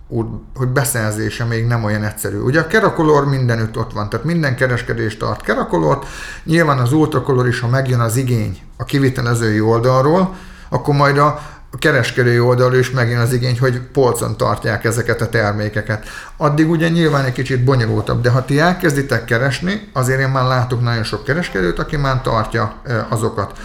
úgy, 0.09 0.27
hogy 0.55 0.69
beszerzése 0.69 1.45
még 1.45 1.67
nem 1.67 1.85
olyan 1.85 2.05
egyszerű. 2.05 2.39
Ugye 2.39 2.61
a 2.61 2.67
kerakolor 2.67 3.29
mindenütt 3.29 3.77
ott 3.77 3.93
van, 3.93 4.09
tehát 4.09 4.27
minden 4.27 4.57
kereskedés 4.57 5.17
tart 5.17 5.43
kerakolort, 5.43 6.07
nyilván 6.45 6.79
az 6.79 6.93
ultrakolor 6.93 7.49
is, 7.49 7.61
ha 7.61 7.69
megjön 7.69 8.01
az 8.01 8.17
igény 8.17 8.61
a 8.77 8.85
kivitelezői 8.85 9.61
oldalról, 9.61 10.35
akkor 10.69 10.95
majd 10.95 11.19
a 11.19 11.41
a 11.73 11.79
kereskedői 11.79 12.41
oldalról 12.41 12.79
is 12.79 12.91
megjön 12.91 13.21
az 13.21 13.33
igény, 13.33 13.59
hogy 13.59 13.81
polcon 13.81 14.37
tartják 14.37 14.85
ezeket 14.85 15.21
a 15.21 15.29
termékeket. 15.29 16.09
Addig 16.37 16.71
ugye 16.71 16.89
nyilván 16.89 17.25
egy 17.25 17.33
kicsit 17.33 17.65
bonyolultabb, 17.65 18.23
de 18.23 18.31
ha 18.31 18.45
ti 18.45 18.61
elkezditek 18.61 19.25
keresni, 19.25 19.89
azért 19.93 20.21
én 20.21 20.29
már 20.29 20.45
látok 20.45 20.83
nagyon 20.83 21.03
sok 21.03 21.25
kereskedőt, 21.25 21.79
aki 21.79 21.97
már 21.97 22.21
tartja 22.23 22.83
azokat. 23.09 23.59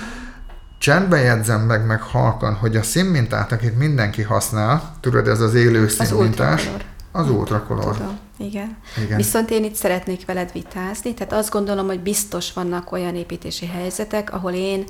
Csendben 0.78 1.22
jegyzem 1.22 1.62
meg, 1.62 1.86
meg 1.86 2.02
halkan, 2.02 2.54
hogy 2.54 2.76
a 2.76 2.84
színmintát, 2.84 3.52
akit 3.52 3.78
mindenki 3.78 4.22
használ, 4.22 4.96
tudod, 5.00 5.28
ez 5.28 5.40
az 5.40 5.54
élő 5.54 5.88
színmintás, 5.88 6.70
az 7.12 7.30
ultrakolor. 7.30 7.96
Tudom, 7.96 8.20
igen. 8.38 8.78
igen. 9.04 9.18
Viszont 9.18 9.50
én 9.50 9.64
itt 9.64 9.76
szeretnék 9.76 10.26
veled 10.26 10.52
vitázni, 10.54 11.14
tehát 11.14 11.34
azt 11.34 11.52
gondolom, 11.52 11.86
hogy 11.86 12.00
biztos 12.00 12.54
vannak 12.54 12.92
olyan 12.92 13.16
építési 13.16 13.66
helyzetek, 13.66 14.34
ahol 14.34 14.52
én 14.52 14.86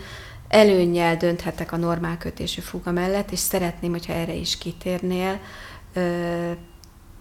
előnnyel 0.56 1.16
dönthetek 1.16 1.72
a 1.72 1.78
normál 1.78 2.18
kötésű 2.18 2.62
fuga 2.62 2.92
mellett, 2.92 3.32
és 3.32 3.40
szeretném, 3.40 3.92
hogyha 3.92 4.14
erre 4.14 4.34
is 4.34 4.58
kitérnél, 4.58 5.40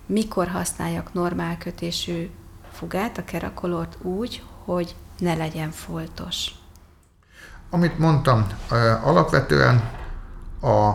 mikor 0.07 0.49
használjak 0.49 1.13
normál 1.13 1.59
kötésű 1.59 2.31
fugát, 2.73 3.19
a 3.19 3.25
kerakolort 3.25 3.97
úgy, 4.03 4.43
hogy 4.65 4.95
ne 5.19 5.35
legyen 5.35 5.71
foltos. 5.71 6.51
Amit 7.71 7.99
mondtam, 7.99 8.47
alapvetően 9.03 9.91
a, 10.61 10.89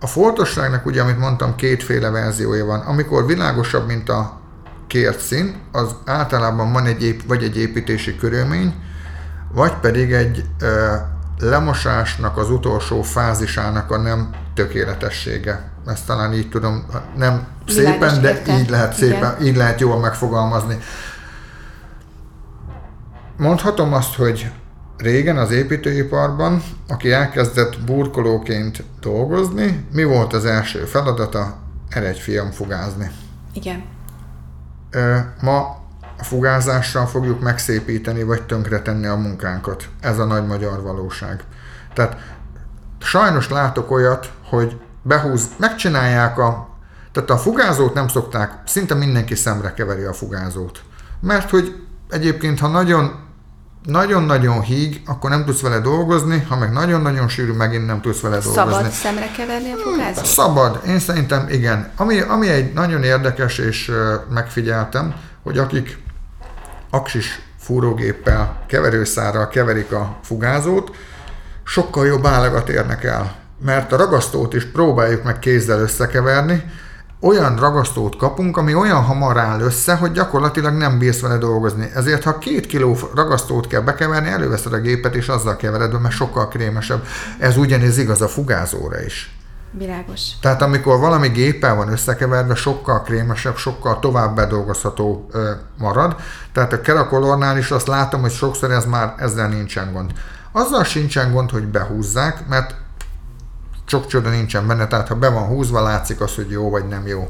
a 0.00 0.06
foltosságnak 0.06 0.86
ugye, 0.86 1.02
amit 1.02 1.18
mondtam, 1.18 1.54
kétféle 1.54 2.10
verziója 2.10 2.64
van. 2.64 2.80
Amikor 2.80 3.26
világosabb, 3.26 3.86
mint 3.86 4.08
a 4.08 4.40
kért 4.86 5.20
szín, 5.20 5.60
az 5.72 5.94
általában 6.04 6.72
van 6.72 6.86
egy 6.86 7.26
vagy 7.26 7.42
egy 7.42 7.56
építési 7.56 8.16
körülmény, 8.16 8.74
vagy 9.52 9.72
pedig 9.74 10.12
egy 10.12 10.44
lemosásnak 11.38 12.36
az 12.36 12.50
utolsó 12.50 13.02
fázisának 13.02 13.90
a 13.90 13.98
nem 13.98 14.30
tökéletessége. 14.54 15.70
ezt 15.86 16.06
talán 16.06 16.32
így 16.32 16.48
tudom, 16.48 16.84
nem 17.16 17.46
Világos 17.66 17.92
szépen, 18.10 18.22
de 18.22 18.28
érte. 18.30 18.58
így 18.58 18.70
lehet 18.70 18.92
szépen, 18.94 19.34
Igen. 19.36 19.46
így 19.46 19.56
lehet 19.56 19.80
jól 19.80 19.98
megfogalmazni. 19.98 20.78
Mondhatom 23.36 23.92
azt, 23.92 24.14
hogy 24.14 24.50
régen 24.96 25.36
az 25.36 25.50
építőiparban, 25.50 26.62
aki 26.88 27.12
elkezdett 27.12 27.80
burkolóként 27.84 28.82
dolgozni, 29.00 29.86
mi 29.92 30.04
volt 30.04 30.32
az 30.32 30.44
első 30.44 30.84
feladata? 30.84 31.62
egy 32.02 32.18
fiam 32.18 32.50
fugázni. 32.50 33.10
Igen. 33.52 33.84
Ma 35.40 35.76
a 36.24 36.26
fugázással 36.26 37.06
fogjuk 37.06 37.40
megszépíteni, 37.40 38.22
vagy 38.22 38.42
tönkretenni 38.42 39.06
a 39.06 39.16
munkánkat. 39.16 39.88
Ez 40.00 40.18
a 40.18 40.24
nagy 40.24 40.46
magyar 40.46 40.82
valóság. 40.82 41.44
Tehát 41.94 42.16
sajnos 42.98 43.48
látok 43.48 43.90
olyat, 43.90 44.32
hogy 44.44 44.80
behúz, 45.02 45.48
megcsinálják 45.56 46.38
a, 46.38 46.68
tehát 47.12 47.30
a 47.30 47.36
fugázót 47.36 47.94
nem 47.94 48.08
szokták, 48.08 48.52
szinte 48.66 48.94
mindenki 48.94 49.34
szemre 49.34 49.72
keveri 49.72 50.02
a 50.02 50.12
fugázót. 50.12 50.82
Mert 51.20 51.50
hogy 51.50 51.74
egyébként, 52.10 52.60
ha 52.60 52.68
nagyon 52.68 53.22
nagyon-nagyon 53.82 54.60
híg, 54.60 55.02
akkor 55.06 55.30
nem 55.30 55.44
tudsz 55.44 55.60
vele 55.60 55.78
dolgozni, 55.78 56.46
ha 56.48 56.56
meg 56.56 56.72
nagyon-nagyon 56.72 57.28
sűrű, 57.28 57.52
megint 57.52 57.86
nem 57.86 58.00
tudsz 58.00 58.20
vele 58.20 58.38
dolgozni. 58.38 58.72
Szabad 58.72 58.90
szemre 58.90 59.30
keverni 59.36 59.72
a 59.72 59.76
fugázót? 59.76 60.24
Szabad, 60.24 60.80
én 60.86 60.98
szerintem 60.98 61.48
igen. 61.48 61.90
Ami, 61.96 62.20
ami 62.20 62.48
egy 62.48 62.72
nagyon 62.72 63.02
érdekes, 63.02 63.58
és 63.58 63.92
megfigyeltem, 64.30 65.14
hogy 65.42 65.58
akik 65.58 66.03
aksis 66.94 67.40
fúrógéppel, 67.58 68.64
keverőszárral 68.66 69.48
keverik 69.48 69.92
a 69.92 70.16
fugázót, 70.22 70.96
sokkal 71.64 72.06
jobb 72.06 72.26
állagat 72.26 72.68
érnek 72.68 73.04
el. 73.04 73.36
Mert 73.64 73.92
a 73.92 73.96
ragasztót 73.96 74.54
is 74.54 74.64
próbáljuk 74.64 75.22
meg 75.22 75.38
kézzel 75.38 75.80
összekeverni, 75.80 76.64
olyan 77.20 77.56
ragasztót 77.56 78.16
kapunk, 78.16 78.56
ami 78.56 78.74
olyan 78.74 79.02
hamar 79.02 79.38
áll 79.38 79.60
össze, 79.60 79.94
hogy 79.94 80.12
gyakorlatilag 80.12 80.74
nem 80.74 80.98
bírsz 80.98 81.20
vele 81.20 81.36
dolgozni. 81.36 81.90
Ezért, 81.94 82.22
ha 82.22 82.38
két 82.38 82.66
kiló 82.66 82.96
ragasztót 83.14 83.66
kell 83.66 83.80
bekeverni, 83.80 84.28
előveszed 84.28 84.72
a 84.72 84.80
gépet, 84.80 85.14
és 85.14 85.28
azzal 85.28 85.56
kevered, 85.56 86.00
mert 86.00 86.14
sokkal 86.14 86.48
krémesebb. 86.48 87.06
Ez 87.38 87.56
ugyanis 87.56 87.96
igaz 87.96 88.20
a 88.20 88.28
fugázóra 88.28 89.02
is. 89.02 89.36
Világos. 89.78 90.20
Tehát 90.40 90.62
amikor 90.62 90.98
valami 90.98 91.28
géppel 91.28 91.74
van 91.74 91.88
összekeverve, 91.88 92.54
sokkal 92.54 93.02
krémesebb, 93.02 93.56
sokkal 93.56 93.98
tovább 93.98 94.34
bedolgozható 94.34 95.28
ö, 95.30 95.50
marad. 95.78 96.16
Tehát 96.52 96.72
a 96.72 96.80
kerakolornál 96.80 97.58
is 97.58 97.70
azt 97.70 97.86
látom, 97.86 98.20
hogy 98.20 98.32
sokszor 98.32 98.70
ez 98.70 98.84
már 98.84 99.14
ezzel 99.18 99.48
nincsen 99.48 99.92
gond. 99.92 100.12
Azzal 100.52 100.84
sincsen 100.84 101.32
gond, 101.32 101.50
hogy 101.50 101.66
behúzzák, 101.66 102.48
mert 102.48 102.74
sok 103.86 104.06
csoda 104.06 104.30
nincsen 104.30 104.66
benne, 104.66 104.86
tehát 104.86 105.08
ha 105.08 105.14
be 105.14 105.28
van 105.28 105.46
húzva, 105.46 105.82
látszik 105.82 106.20
az, 106.20 106.34
hogy 106.34 106.50
jó 106.50 106.70
vagy 106.70 106.88
nem 106.88 107.06
jó. 107.06 107.28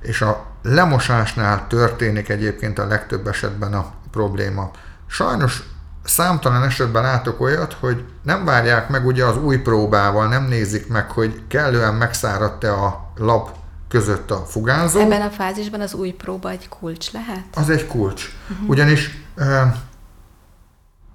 És 0.00 0.22
a 0.22 0.46
lemosásnál 0.62 1.66
történik 1.66 2.28
egyébként 2.28 2.78
a 2.78 2.86
legtöbb 2.86 3.26
esetben 3.26 3.74
a 3.74 3.92
probléma. 4.10 4.70
Sajnos 5.06 5.62
számtalan 6.04 6.62
esetben 6.62 7.02
látok 7.02 7.40
olyat, 7.40 7.76
hogy 7.80 8.04
nem 8.22 8.44
várják 8.44 8.88
meg 8.88 9.06
ugye 9.06 9.24
az 9.24 9.36
új 9.36 9.56
próbával, 9.56 10.28
nem 10.28 10.44
nézik 10.44 10.88
meg, 10.88 11.10
hogy 11.10 11.42
kellően 11.48 11.94
megszáradt-e 11.94 12.72
a 12.72 13.12
lap 13.16 13.50
között 13.88 14.30
a 14.30 14.36
fugázó. 14.36 15.00
Ebben 15.00 15.22
a 15.22 15.30
fázisban 15.30 15.80
az 15.80 15.94
új 15.94 16.10
próba 16.10 16.50
egy 16.50 16.68
kulcs 16.68 17.12
lehet? 17.12 17.44
Az 17.54 17.70
egy 17.70 17.86
kulcs. 17.86 18.28
Uh-huh. 18.50 18.68
Ugyanis 18.68 19.24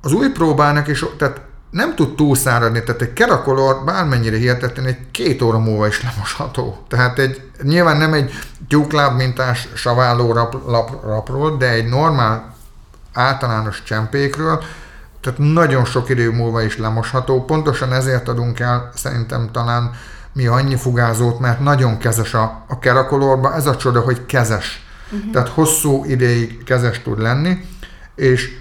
az 0.02 0.12
új 0.12 0.30
próbának 0.30 0.88
is, 0.88 1.06
tehát 1.18 1.42
nem 1.70 1.96
tud 1.96 2.16
túlszáradni, 2.16 2.84
tehát 2.84 3.02
egy 3.02 3.14
kerakolor 3.14 3.84
bármennyire 3.86 4.38
hihetetlen, 4.38 4.86
egy 4.86 5.12
két 5.12 5.42
óra 5.42 5.60
múlva 5.60 5.88
is 5.88 6.04
lemosható. 6.04 6.78
Tehát 6.88 7.20
egy, 7.20 7.42
nyilván 7.62 7.98
nem 7.98 8.14
egy 8.14 8.32
tyúkláb 8.68 9.16
mintás 9.16 9.68
saváló 9.76 10.34
rap, 10.34 10.66
lap, 10.66 11.04
rapról, 11.04 11.58
de 11.58 11.70
egy 11.70 11.86
normál 11.86 12.56
általános 13.18 13.84
csempékről, 13.84 14.64
tehát 15.22 15.40
nagyon 15.40 15.86
sok 15.86 16.10
idő 16.10 16.32
múlva 16.32 16.62
is 16.62 16.78
lemosható. 16.78 17.46
Pontosan 17.46 17.94
ezért 17.94 18.28
adunk 18.28 18.60
el 18.60 18.92
szerintem 18.96 19.50
talán 19.52 19.92
mi 20.34 20.48
annyi 20.48 20.76
fugázót, 20.76 21.40
mert 21.40 21.60
nagyon 21.60 21.98
kezes 21.98 22.34
a, 22.34 22.64
a 22.68 22.80
kerakolorba. 22.80 23.56
Ez 23.56 23.66
a 23.66 23.76
csoda, 23.76 24.00
hogy 24.00 24.26
kezes. 24.26 24.86
Uh-huh. 25.12 25.32
Tehát 25.32 25.50
hosszú 25.50 26.06
ideig 26.06 26.64
kezes 26.64 27.02
tud 27.02 27.22
lenni, 27.22 27.66
és 28.16 28.58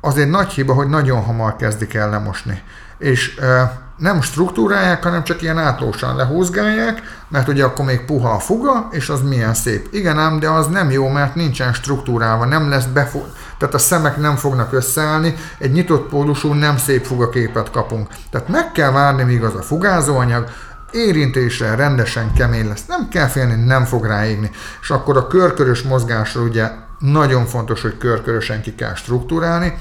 az 0.00 0.16
egy 0.16 0.28
nagy 0.28 0.52
hiba, 0.52 0.74
hogy 0.74 0.88
nagyon 0.88 1.22
hamar 1.22 1.56
kezdik 1.56 1.94
el 1.94 2.10
lemosni. 2.10 2.62
És 2.98 3.36
e, 3.36 3.80
nem 3.96 4.20
struktúrálják, 4.20 5.02
hanem 5.02 5.24
csak 5.24 5.42
ilyen 5.42 5.58
átlósan 5.58 6.16
lehúzgálják, 6.16 7.02
mert 7.28 7.48
ugye 7.48 7.64
akkor 7.64 7.84
még 7.84 8.04
puha 8.04 8.30
a 8.30 8.38
fuga, 8.38 8.88
és 8.90 9.08
az 9.08 9.22
milyen 9.22 9.54
szép. 9.54 9.88
Igen 9.92 10.18
ám, 10.18 10.38
de 10.38 10.48
az 10.48 10.66
nem 10.66 10.90
jó, 10.90 11.08
mert 11.08 11.34
nincsen 11.34 11.72
struktúrálva, 11.72 12.44
nem 12.44 12.68
lesz 12.68 12.84
befog, 12.84 13.26
tehát 13.58 13.74
a 13.74 13.78
szemek 13.78 14.16
nem 14.16 14.36
fognak 14.36 14.72
összeállni, 14.72 15.34
egy 15.58 15.72
nyitott 15.72 16.08
pólusú, 16.08 16.52
nem 16.52 16.76
szép 16.76 17.04
fugaképet 17.04 17.70
kapunk. 17.70 18.08
Tehát 18.30 18.48
meg 18.48 18.72
kell 18.72 18.90
várni, 18.90 19.22
míg 19.22 19.44
az 19.44 19.54
a 19.54 19.62
fugázóanyag 19.62 20.48
érintésre 20.90 21.74
rendesen 21.74 22.32
kemény 22.32 22.68
lesz. 22.68 22.86
Nem 22.86 23.08
kell 23.08 23.26
félni, 23.26 23.64
nem 23.64 23.84
fog 23.84 24.04
ráégni. 24.04 24.50
És 24.82 24.90
akkor 24.90 25.16
a 25.16 25.26
körkörös 25.26 25.82
mozgásra 25.82 26.40
ugye 26.40 26.70
nagyon 26.98 27.46
fontos, 27.46 27.82
hogy 27.82 27.98
körkörösen 27.98 28.62
ki 28.62 28.74
kell 28.74 28.94
struktúrálni, 28.94 29.74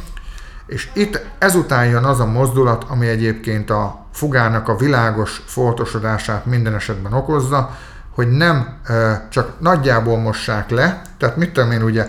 és 0.65 0.89
itt 0.93 1.21
ezután 1.38 1.86
jön 1.86 2.03
az 2.03 2.19
a 2.19 2.25
mozdulat, 2.25 2.86
ami 2.88 3.07
egyébként 3.07 3.69
a 3.69 4.05
fugának 4.13 4.67
a 4.67 4.75
világos 4.75 5.41
foltosodását 5.45 6.45
minden 6.45 6.75
esetben 6.75 7.13
okozza, 7.13 7.77
hogy 8.15 8.31
nem 8.31 8.77
csak 9.29 9.59
nagyjából 9.59 10.17
mossák 10.17 10.69
le, 10.69 11.01
tehát 11.17 11.38
mit 11.38 11.51
tudom 11.51 11.71
én, 11.71 11.83
ugye 11.83 12.07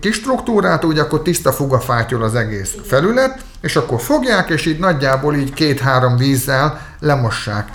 kis 0.00 0.16
struktúrát, 0.16 0.84
ugye 0.84 1.02
akkor 1.02 1.22
tiszta 1.22 1.52
fugafátyol 1.52 2.22
az 2.22 2.34
egész 2.34 2.74
felület, 2.84 3.44
és 3.60 3.76
akkor 3.76 4.00
fogják, 4.00 4.48
és 4.48 4.66
így 4.66 4.78
nagyjából 4.78 5.34
így 5.34 5.52
két-három 5.52 6.16
vízzel 6.16 6.80
lemossák. 7.00 7.68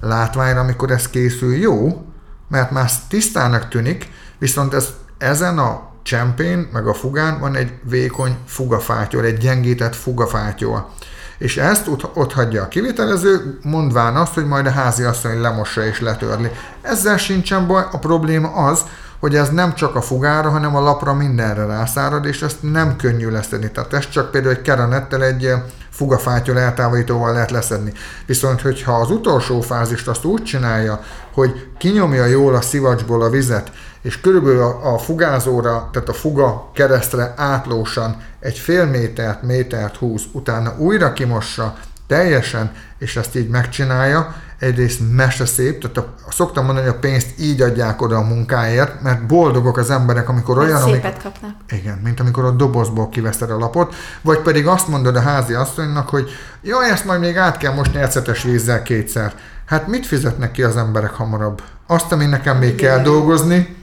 Látványra, 0.00 0.60
amikor 0.60 0.90
ez 0.90 1.08
készül, 1.08 1.54
jó, 1.54 2.04
mert 2.48 2.70
már 2.70 2.90
tisztának 3.08 3.68
tűnik, 3.68 4.08
viszont 4.38 4.74
ez 4.74 4.88
ezen 5.18 5.58
a 5.58 5.92
csempén, 6.02 6.68
meg 6.72 6.86
a 6.86 6.94
fugán 6.94 7.40
van 7.40 7.54
egy 7.54 7.72
vékony 7.82 8.36
fugafátyol, 8.46 9.24
egy 9.24 9.38
gyengített 9.38 9.94
fugafátyol. 9.94 10.90
És 11.38 11.56
ezt 11.56 11.88
ott, 11.88 12.16
ott 12.16 12.32
hagyja 12.32 12.62
a 12.62 12.68
kivitelező, 12.68 13.58
mondván 13.62 14.16
azt, 14.16 14.34
hogy 14.34 14.46
majd 14.46 14.66
a 14.66 14.70
házi 14.70 15.02
asszony 15.02 15.40
lemossa 15.40 15.84
és 15.84 16.00
letörli. 16.00 16.50
Ezzel 16.82 17.16
sincsen 17.16 17.66
baj, 17.66 17.84
a 17.92 17.98
probléma 17.98 18.48
az, 18.48 18.84
hogy 19.24 19.34
ez 19.34 19.50
nem 19.50 19.74
csak 19.74 19.94
a 19.94 20.00
fugára, 20.00 20.50
hanem 20.50 20.76
a 20.76 20.80
lapra 20.80 21.14
mindenre 21.14 21.66
rászárad, 21.66 22.24
és 22.24 22.42
ezt 22.42 22.56
nem 22.60 22.96
könnyű 22.96 23.30
leszedni. 23.30 23.70
Tehát 23.70 23.92
ezt 23.92 24.10
csak 24.10 24.30
például 24.30 24.54
egy 24.54 24.62
keranettel 24.62 25.24
egy 25.24 25.52
fugafátyol 25.90 26.58
eltávolítóval 26.58 27.32
lehet 27.32 27.50
leszedni. 27.50 27.92
Viszont, 28.26 28.60
hogyha 28.60 28.92
az 28.92 29.10
utolsó 29.10 29.60
fázist 29.60 30.08
azt 30.08 30.24
úgy 30.24 30.42
csinálja, 30.42 31.00
hogy 31.32 31.68
kinyomja 31.78 32.24
jól 32.24 32.54
a 32.54 32.60
szivacsból 32.60 33.22
a 33.22 33.30
vizet, 33.30 33.70
és 34.02 34.20
körülbelül 34.20 34.60
a, 34.60 34.94
a 34.94 34.98
fugázóra, 34.98 35.88
tehát 35.92 36.08
a 36.08 36.12
fuga 36.12 36.70
keresztre 36.74 37.34
átlósan 37.36 38.16
egy 38.40 38.58
fél 38.58 38.84
métert, 38.84 39.42
métert 39.42 39.96
húz, 39.96 40.22
utána 40.32 40.74
újra 40.78 41.12
kimossa 41.12 41.74
teljesen, 42.06 42.72
és 42.98 43.16
ezt 43.16 43.36
így 43.36 43.48
megcsinálja, 43.48 44.34
egyrészt 44.58 45.00
mese 45.12 45.46
szép, 45.46 45.80
tehát 45.80 45.96
a, 45.96 46.30
szoktam 46.30 46.64
mondani, 46.64 46.86
hogy 46.86 46.96
a 46.96 46.98
pénzt 46.98 47.28
így 47.38 47.60
adják 47.60 48.02
oda 48.02 48.16
a 48.16 48.22
munkáért, 48.22 49.02
mert 49.02 49.26
boldogok 49.26 49.76
az 49.76 49.90
emberek, 49.90 50.28
amikor 50.28 50.58
olyan, 50.58 50.80
szépet 50.80 51.04
amikor, 51.04 51.22
kapnak. 51.22 51.54
Igen, 51.70 51.98
mint 52.04 52.20
amikor 52.20 52.44
a 52.44 52.50
dobozból 52.50 53.08
kiveszed 53.08 53.50
a 53.50 53.58
lapot, 53.58 53.94
vagy 54.22 54.38
pedig 54.38 54.66
azt 54.66 54.88
mondod 54.88 55.16
a 55.16 55.20
házi 55.20 55.54
asszonynak, 55.54 56.08
hogy 56.08 56.30
jaj, 56.62 56.90
ezt 56.90 57.04
majd 57.04 57.20
még 57.20 57.36
át 57.36 57.56
kell 57.56 57.74
mosni 57.74 58.00
ecetes 58.00 58.42
vízzel 58.42 58.82
kétszer. 58.82 59.34
Hát 59.66 59.86
mit 59.86 60.06
fizetnek 60.06 60.50
ki 60.50 60.62
az 60.62 60.76
emberek 60.76 61.10
hamarabb? 61.10 61.62
Azt, 61.86 62.12
ami 62.12 62.24
nekem 62.24 62.58
még 62.58 62.72
Igen. 62.72 62.76
kell 62.76 63.02
dolgozni, 63.02 63.76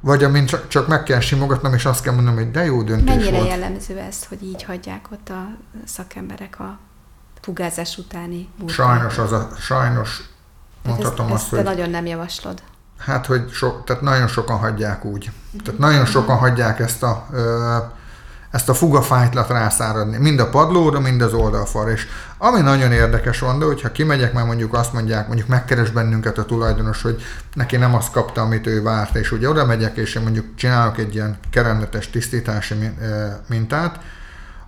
vagy 0.00 0.24
amint 0.24 0.48
csak, 0.48 0.68
csak 0.68 0.88
meg 0.88 1.02
kell 1.02 1.20
simogatnom, 1.20 1.74
és 1.74 1.84
azt 1.84 2.02
kell 2.02 2.14
mondanom, 2.14 2.38
hogy 2.38 2.50
de 2.50 2.64
jó 2.64 2.82
döntés 2.82 3.14
Mennyire 3.14 3.36
volt. 3.36 3.48
jellemző 3.48 3.98
ez, 3.98 4.24
hogy 4.28 4.42
így 4.42 4.62
hagyják 4.62 5.06
ott 5.12 5.28
a 5.28 5.48
szakemberek 5.84 6.60
a 6.60 6.78
fugázás 7.40 7.98
utáni 7.98 8.48
munkát? 8.56 8.76
Sajnos, 8.76 9.18
az 9.18 9.32
a, 9.32 9.48
sajnos 9.58 10.22
mondhatom 10.82 11.26
ezt, 11.26 11.34
azt, 11.34 11.42
ezt 11.42 11.50
hogy... 11.50 11.62
nagyon 11.62 11.90
nem 11.90 12.06
javaslod. 12.06 12.62
Hát, 12.98 13.26
hogy 13.26 13.50
so, 13.50 13.70
tehát 13.70 14.02
nagyon 14.02 14.28
sokan 14.28 14.58
hagyják 14.58 15.04
úgy. 15.04 15.30
Uh-huh. 15.46 15.62
Tehát 15.62 15.80
nagyon 15.80 16.04
sokan 16.04 16.36
hagyják 16.36 16.80
ezt 16.80 17.02
a 17.02 17.26
ö, 17.32 17.76
ezt 18.50 18.68
a 18.68 18.74
fugafájtlat 18.74 19.48
rászáradni, 19.48 20.16
mind 20.16 20.40
a 20.40 20.48
padlóra, 20.48 21.00
mind 21.00 21.22
az 21.22 21.32
oldalfalra. 21.32 21.90
És 21.90 22.06
ami 22.38 22.60
nagyon 22.60 22.92
érdekes 22.92 23.38
van, 23.38 23.58
de 23.58 23.64
hogyha 23.64 23.92
kimegyek, 23.92 24.32
mert 24.32 24.46
mondjuk 24.46 24.74
azt 24.74 24.92
mondják, 24.92 25.26
mondjuk 25.26 25.48
megkeres 25.48 25.90
bennünket 25.90 26.38
a 26.38 26.44
tulajdonos, 26.44 27.02
hogy 27.02 27.22
neki 27.54 27.76
nem 27.76 27.94
azt 27.94 28.12
kapta, 28.12 28.40
amit 28.40 28.66
ő 28.66 28.82
várt, 28.82 29.14
és 29.14 29.32
ugye 29.32 29.48
oda 29.48 29.66
megyek, 29.66 29.96
és 29.96 30.14
én 30.14 30.22
mondjuk 30.22 30.46
csinálok 30.54 30.98
egy 30.98 31.14
ilyen 31.14 31.38
kerenletes 31.50 32.10
tisztítási 32.10 32.74
mintát, 33.48 34.00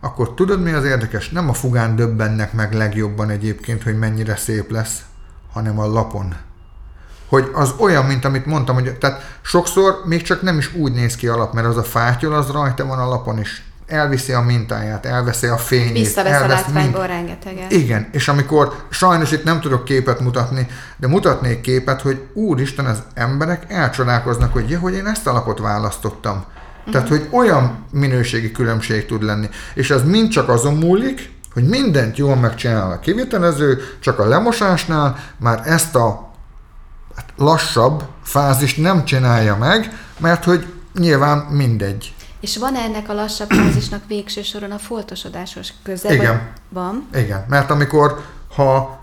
akkor 0.04 0.34
tudod 0.34 0.62
mi 0.62 0.72
az 0.72 0.84
érdekes? 0.84 1.28
Nem 1.28 1.48
a 1.48 1.52
fugán 1.52 1.96
döbbennek 1.96 2.52
meg 2.52 2.72
legjobban 2.72 3.30
egyébként, 3.30 3.82
hogy 3.82 3.98
mennyire 3.98 4.36
szép 4.36 4.70
lesz, 4.70 5.00
hanem 5.52 5.78
a 5.78 5.86
lapon. 5.86 6.34
hogy 7.28 7.50
az 7.54 7.74
olyan, 7.78 8.04
mint 8.04 8.24
amit 8.24 8.46
mondtam, 8.46 8.74
hogy 8.74 8.98
tehát 8.98 9.38
sokszor 9.42 10.02
még 10.04 10.22
csak 10.22 10.42
nem 10.42 10.58
is 10.58 10.74
úgy 10.74 10.92
néz 10.92 11.16
ki 11.16 11.28
alap, 11.28 11.52
mert 11.54 11.66
az 11.66 11.76
a 11.76 11.82
fátyol, 11.82 12.34
az 12.34 12.50
rajta 12.50 12.86
van 12.86 12.98
alapon 12.98 13.38
is 13.38 13.64
elviszi 13.86 14.32
a 14.32 14.40
mintáját, 14.40 15.06
elveszi 15.06 15.46
a 15.46 15.56
fényét. 15.56 15.92
Visszavesz 15.92 16.42
a 16.42 16.46
látványból 16.46 17.06
rengeteget. 17.06 17.72
Igen, 17.72 18.08
és 18.12 18.28
amikor 18.28 18.74
sajnos 18.90 19.32
itt 19.32 19.44
nem 19.44 19.60
tudok 19.60 19.84
képet 19.84 20.20
mutatni, 20.20 20.66
de 20.96 21.06
mutatnék 21.06 21.60
képet, 21.60 22.00
hogy 22.00 22.22
úristen, 22.32 22.86
az 22.86 23.02
emberek 23.14 23.64
elcsodálkoznak, 23.68 24.52
hogy 24.52 24.70
ja, 24.70 24.78
hogy 24.78 24.94
én 24.94 25.06
ezt 25.06 25.26
a 25.26 25.32
lapot 25.32 25.58
választottam. 25.58 26.44
Uh-huh. 26.84 26.92
Tehát, 26.92 27.08
hogy 27.08 27.28
olyan 27.30 27.84
minőségi 27.90 28.52
különbség 28.52 29.06
tud 29.06 29.22
lenni. 29.22 29.48
És 29.74 29.90
az 29.90 30.02
mind 30.04 30.28
csak 30.28 30.48
azon 30.48 30.74
múlik, 30.74 31.30
hogy 31.52 31.68
mindent 31.68 32.16
jól 32.16 32.36
megcsinál 32.36 32.90
a 32.90 32.98
kivitelező, 32.98 33.82
csak 34.00 34.18
a 34.18 34.26
lemosásnál 34.26 35.18
már 35.36 35.62
ezt 35.64 35.94
a 35.94 36.30
hát 37.16 37.32
lassabb 37.36 38.02
fázist 38.22 38.76
nem 38.76 39.04
csinálja 39.04 39.56
meg, 39.56 39.98
mert 40.18 40.44
hogy 40.44 40.66
nyilván 40.94 41.38
mindegy. 41.38 42.14
És 42.40 42.56
van 42.58 42.76
ennek 42.76 43.08
a 43.08 43.12
lassabb 43.12 43.50
fázisnak 43.50 44.02
végső 44.08 44.42
soron 44.42 44.70
a 44.70 44.78
foltosodásos 44.78 45.72
köze? 45.82 46.14
Igen. 46.14 46.52
Van? 46.68 47.08
Igen, 47.14 47.44
mert 47.48 47.70
amikor, 47.70 48.24
ha 48.54 49.00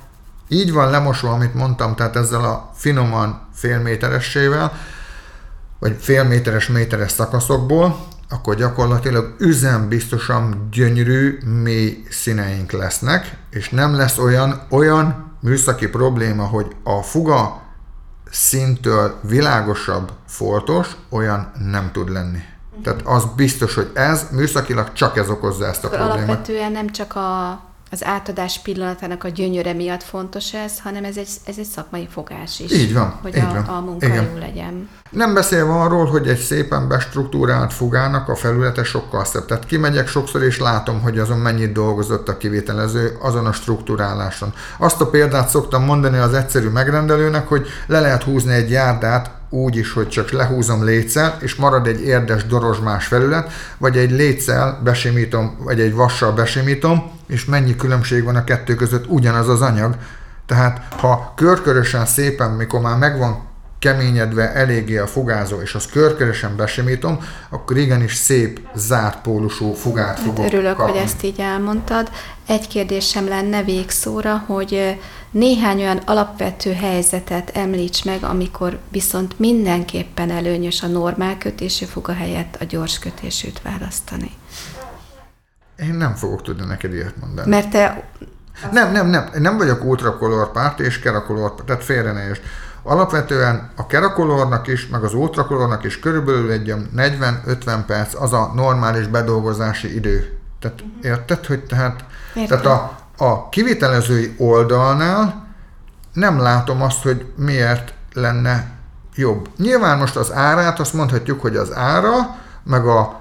így 0.48 0.72
van 0.72 0.90
lemosva, 0.90 1.32
amit 1.32 1.54
mondtam, 1.54 1.96
tehát 1.96 2.16
ezzel 2.16 2.44
a 2.44 2.72
finoman 2.76 3.48
félméteressével, 3.54 4.72
vagy 5.80 5.96
félméteres 6.00 6.68
méteres 6.68 7.12
szakaszokból, 7.12 8.08
akkor 8.30 8.56
gyakorlatilag 8.56 9.36
üzembiztosan 9.40 10.68
gyönyörű, 10.72 11.38
mély 11.62 12.04
színeink 12.10 12.72
lesznek, 12.72 13.38
és 13.50 13.70
nem 13.70 13.96
lesz 13.96 14.18
olyan, 14.18 14.62
olyan 14.70 15.34
műszaki 15.42 15.88
probléma, 15.88 16.46
hogy 16.46 16.76
a 16.84 17.02
fuga 17.02 17.62
szintől 18.32 19.20
világosabb 19.22 20.12
foltos, 20.26 20.88
olyan 21.10 21.52
nem 21.72 21.90
tud 21.92 22.10
lenni. 22.10 22.40
Tehát 22.84 23.02
az 23.04 23.24
biztos, 23.36 23.76
hogy 23.76 23.92
ez 23.94 24.28
műszakilag 24.32 24.94
csak 24.94 25.18
ez 25.18 25.30
okozza 25.30 25.66
ezt 25.66 25.84
a 25.84 25.88
Akkor 25.88 26.00
problémát. 26.00 26.30
Alapvetően 26.30 26.72
nem 26.72 26.90
csak 26.90 27.16
a 27.16 27.62
az 27.92 28.06
átadás 28.06 28.60
pillanatának 28.60 29.24
a 29.24 29.28
gyönyöre 29.28 29.74
miatt 29.74 30.04
fontos 30.04 30.54
ez, 30.54 30.80
hanem 30.80 31.04
ez 31.04 31.18
egy, 31.18 31.30
ez 31.46 31.56
egy 31.58 31.66
szakmai 31.66 32.08
fogás 32.12 32.60
is. 32.60 32.72
Így 32.72 32.94
van. 32.94 33.20
Hogy 33.22 33.36
így 33.36 33.44
a, 33.44 33.54
van. 33.54 33.76
a 33.76 33.80
munka 33.80 34.06
Igen. 34.06 34.24
jó 34.24 34.38
legyen. 34.38 34.90
Nem 35.10 35.34
beszélve 35.34 35.74
arról, 35.74 36.06
hogy 36.06 36.28
egy 36.28 36.40
szépen 36.40 36.88
bestruktúrált 36.88 37.74
fogának 37.74 38.30
a 38.30 38.36
felülete 38.36 38.84
sokkal 38.84 39.26
szebb. 39.26 39.46
Tehát 39.46 39.66
kimegyek 39.66 40.08
sokszor 40.08 40.44
és 40.44 40.60
látom, 40.60 41.02
hogy 41.02 41.20
azon 41.20 41.38
mennyit 41.38 41.72
dolgozott 41.72 42.30
a 42.30 42.38
kivitelező 42.38 43.18
azon 43.22 43.46
a 43.46 43.52
struktúráláson. 43.52 44.54
Azt 44.78 45.02
a 45.02 45.10
példát 45.10 45.50
szoktam 45.50 45.84
mondani 45.84 46.18
az 46.18 46.34
egyszerű 46.34 46.68
megrendelőnek, 46.68 47.48
hogy 47.48 47.68
le 47.88 48.00
lehet 48.00 48.24
húzni 48.24 48.54
egy 48.54 48.70
járdát 48.70 49.39
úgy 49.50 49.76
is, 49.76 49.94
hogy 49.94 50.08
csak 50.08 50.32
lehúzom 50.32 50.84
létszel, 50.84 51.38
és 51.42 51.56
marad 51.56 51.88
egy 51.88 52.02
érdes 52.02 52.46
dorozsmás 52.46 53.06
felület, 53.06 53.52
vagy 53.78 53.98
egy 53.98 54.12
létszel 54.12 54.80
besimítom, 54.84 55.58
vagy 55.60 55.80
egy 55.80 55.94
vassal 55.94 56.32
besimítom, 56.32 57.12
és 57.28 57.46
mennyi 57.46 57.76
különbség 57.76 58.24
van 58.24 58.36
a 58.36 58.44
kettő 58.44 58.76
között, 58.76 59.08
ugyanaz 59.08 59.50
az 59.50 59.62
anyag. 59.62 59.96
Tehát 60.46 60.94
ha 60.94 61.34
körkörösen 61.36 62.06
szépen, 62.06 62.52
mikor 62.52 62.80
már 62.82 62.98
megvan 62.98 63.48
keményedve 63.80 64.54
eléggé 64.54 64.98
a 64.98 65.08
fogázó, 65.08 65.62
és 65.62 65.76
azt 65.76 65.92
körkörösen 65.92 66.56
besimítom, 66.56 67.20
akkor 67.50 67.78
igenis 67.78 68.16
szép, 68.16 68.60
zárt 68.76 69.22
pólusú 69.22 69.74
fogát 69.74 70.08
hát 70.08 70.20
fogok 70.20 70.46
Örülök, 70.46 70.76
kapni. 70.76 70.92
hogy 70.92 71.02
ezt 71.02 71.24
így 71.24 71.40
elmondtad. 71.40 72.10
Egy 72.48 72.68
kérdésem 72.68 73.28
lenne 73.28 73.64
végszóra, 73.64 74.44
hogy 74.46 75.00
néhány 75.32 75.80
olyan 75.80 75.98
alapvető 75.98 76.74
helyzetet 76.74 77.50
említs 77.50 78.06
meg, 78.06 78.24
amikor 78.24 78.80
viszont 78.92 79.40
mindenképpen 79.40 80.32
előnyös 80.32 80.82
a 80.82 80.88
normál 80.88 81.38
kötésű 81.38 81.86
fuga 81.86 82.14
helyett 82.14 82.58
a 82.60 82.64
gyors 82.64 83.00
kötésűt 83.00 83.62
választani. 83.62 84.32
Én 85.80 85.94
nem 85.94 86.16
fogok 86.16 86.42
tudni 86.42 86.66
neked 86.66 86.94
ilyet 86.94 87.18
mondani. 87.20 87.50
Mert 87.50 87.70
te... 87.70 88.04
Nem, 88.72 88.92
nem, 88.92 89.08
nem. 89.08 89.30
Nem 89.38 89.58
vagyok 89.58 89.84
ultrakolor 89.84 90.52
párt 90.52 90.80
és 90.80 91.00
kerakolor 91.00 91.56
párt, 91.56 91.66
tehát 91.66 91.84
félre 91.84 92.12
ne 92.12 92.30
is. 92.30 92.42
Alapvetően 92.90 93.70
a 93.76 93.86
kerakolornak 93.86 94.68
is, 94.68 94.88
meg 94.88 95.04
az 95.04 95.14
ultrakolornak 95.14 95.84
is 95.84 96.00
körülbelül 96.00 96.52
egy 96.52 96.74
40-50 96.96 97.80
perc 97.88 98.22
az 98.22 98.34
a 98.34 98.52
normális 98.56 99.08
bedolgozási 99.08 99.96
idő. 99.96 100.38
Tehát 100.60 100.84
érted, 101.02 101.46
hogy 101.46 101.60
tehát, 101.60 102.06
tehát 102.34 102.66
a, 102.66 102.98
a 103.18 103.50
kivitelezői 103.50 104.36
oldalnál 104.38 105.48
nem 106.14 106.40
látom 106.40 106.82
azt, 106.82 107.04
hogy 107.04 107.26
miért 107.36 107.94
lenne 108.14 108.72
jobb. 109.16 109.50
Nyilván 109.58 109.98
most 109.98 110.16
az 110.16 110.34
árát 110.34 110.80
azt 110.80 110.94
mondhatjuk, 110.94 111.42
hogy 111.42 111.56
az 111.56 111.76
ára, 111.76 112.16
meg 112.64 112.86
a 112.88 113.20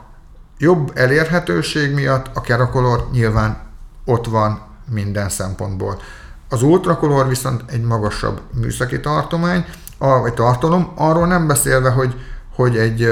jobb 0.58 0.92
elérhetőség 0.94 1.94
miatt 1.94 2.26
a 2.34 2.40
kerakolor 2.40 3.08
nyilván 3.12 3.56
ott 4.04 4.26
van 4.26 4.60
minden 4.90 5.28
szempontból. 5.28 6.00
Az 6.48 6.62
ultrakolor 6.62 7.28
viszont 7.28 7.62
egy 7.66 7.82
magasabb 7.82 8.40
műszaki 8.54 9.00
tartomány, 9.00 9.64
vagy 9.98 10.34
tartalom, 10.34 10.92
arról 10.94 11.26
nem 11.26 11.46
beszélve, 11.46 11.90
hogy, 11.90 12.14
hogy 12.54 12.76
egy 12.76 13.10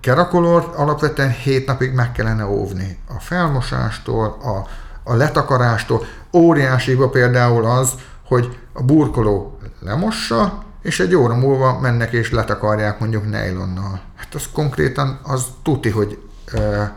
kerakolor 0.00 0.72
alapvetően 0.76 1.30
7 1.30 1.66
napig 1.66 1.92
meg 1.92 2.12
kellene 2.12 2.46
óvni. 2.46 2.98
A 3.08 3.20
felmosástól, 3.20 4.36
a, 4.42 4.68
a 5.10 5.14
letakarástól. 5.14 6.04
Óriási 6.32 6.98
például 7.10 7.64
az, 7.64 7.92
hogy 8.26 8.58
a 8.72 8.82
burkoló 8.82 9.58
lemossa, 9.80 10.64
és 10.82 11.00
egy 11.00 11.14
óra 11.14 11.34
múlva 11.34 11.78
mennek 11.80 12.12
és 12.12 12.30
letakarják 12.30 13.00
mondjuk 13.00 13.30
nejlonnal. 13.30 14.00
Hát 14.16 14.34
az 14.34 14.48
konkrétan 14.52 15.20
az 15.22 15.46
tuti, 15.62 15.90
hogy 15.90 16.18
e, 16.52 16.92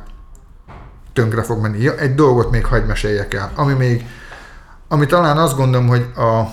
tönkre 1.13 1.43
fog 1.43 1.61
menni. 1.61 1.81
Ja, 1.81 1.95
egy 1.95 2.15
dolgot 2.15 2.51
még 2.51 2.65
hagyd 2.65 2.87
meséljek 2.87 3.33
el, 3.33 3.51
ami 3.55 3.73
még 3.73 4.05
ami 4.91 5.05
talán 5.05 5.37
azt 5.37 5.55
gondolom, 5.55 5.87
hogy 5.87 6.05
a, 6.15 6.43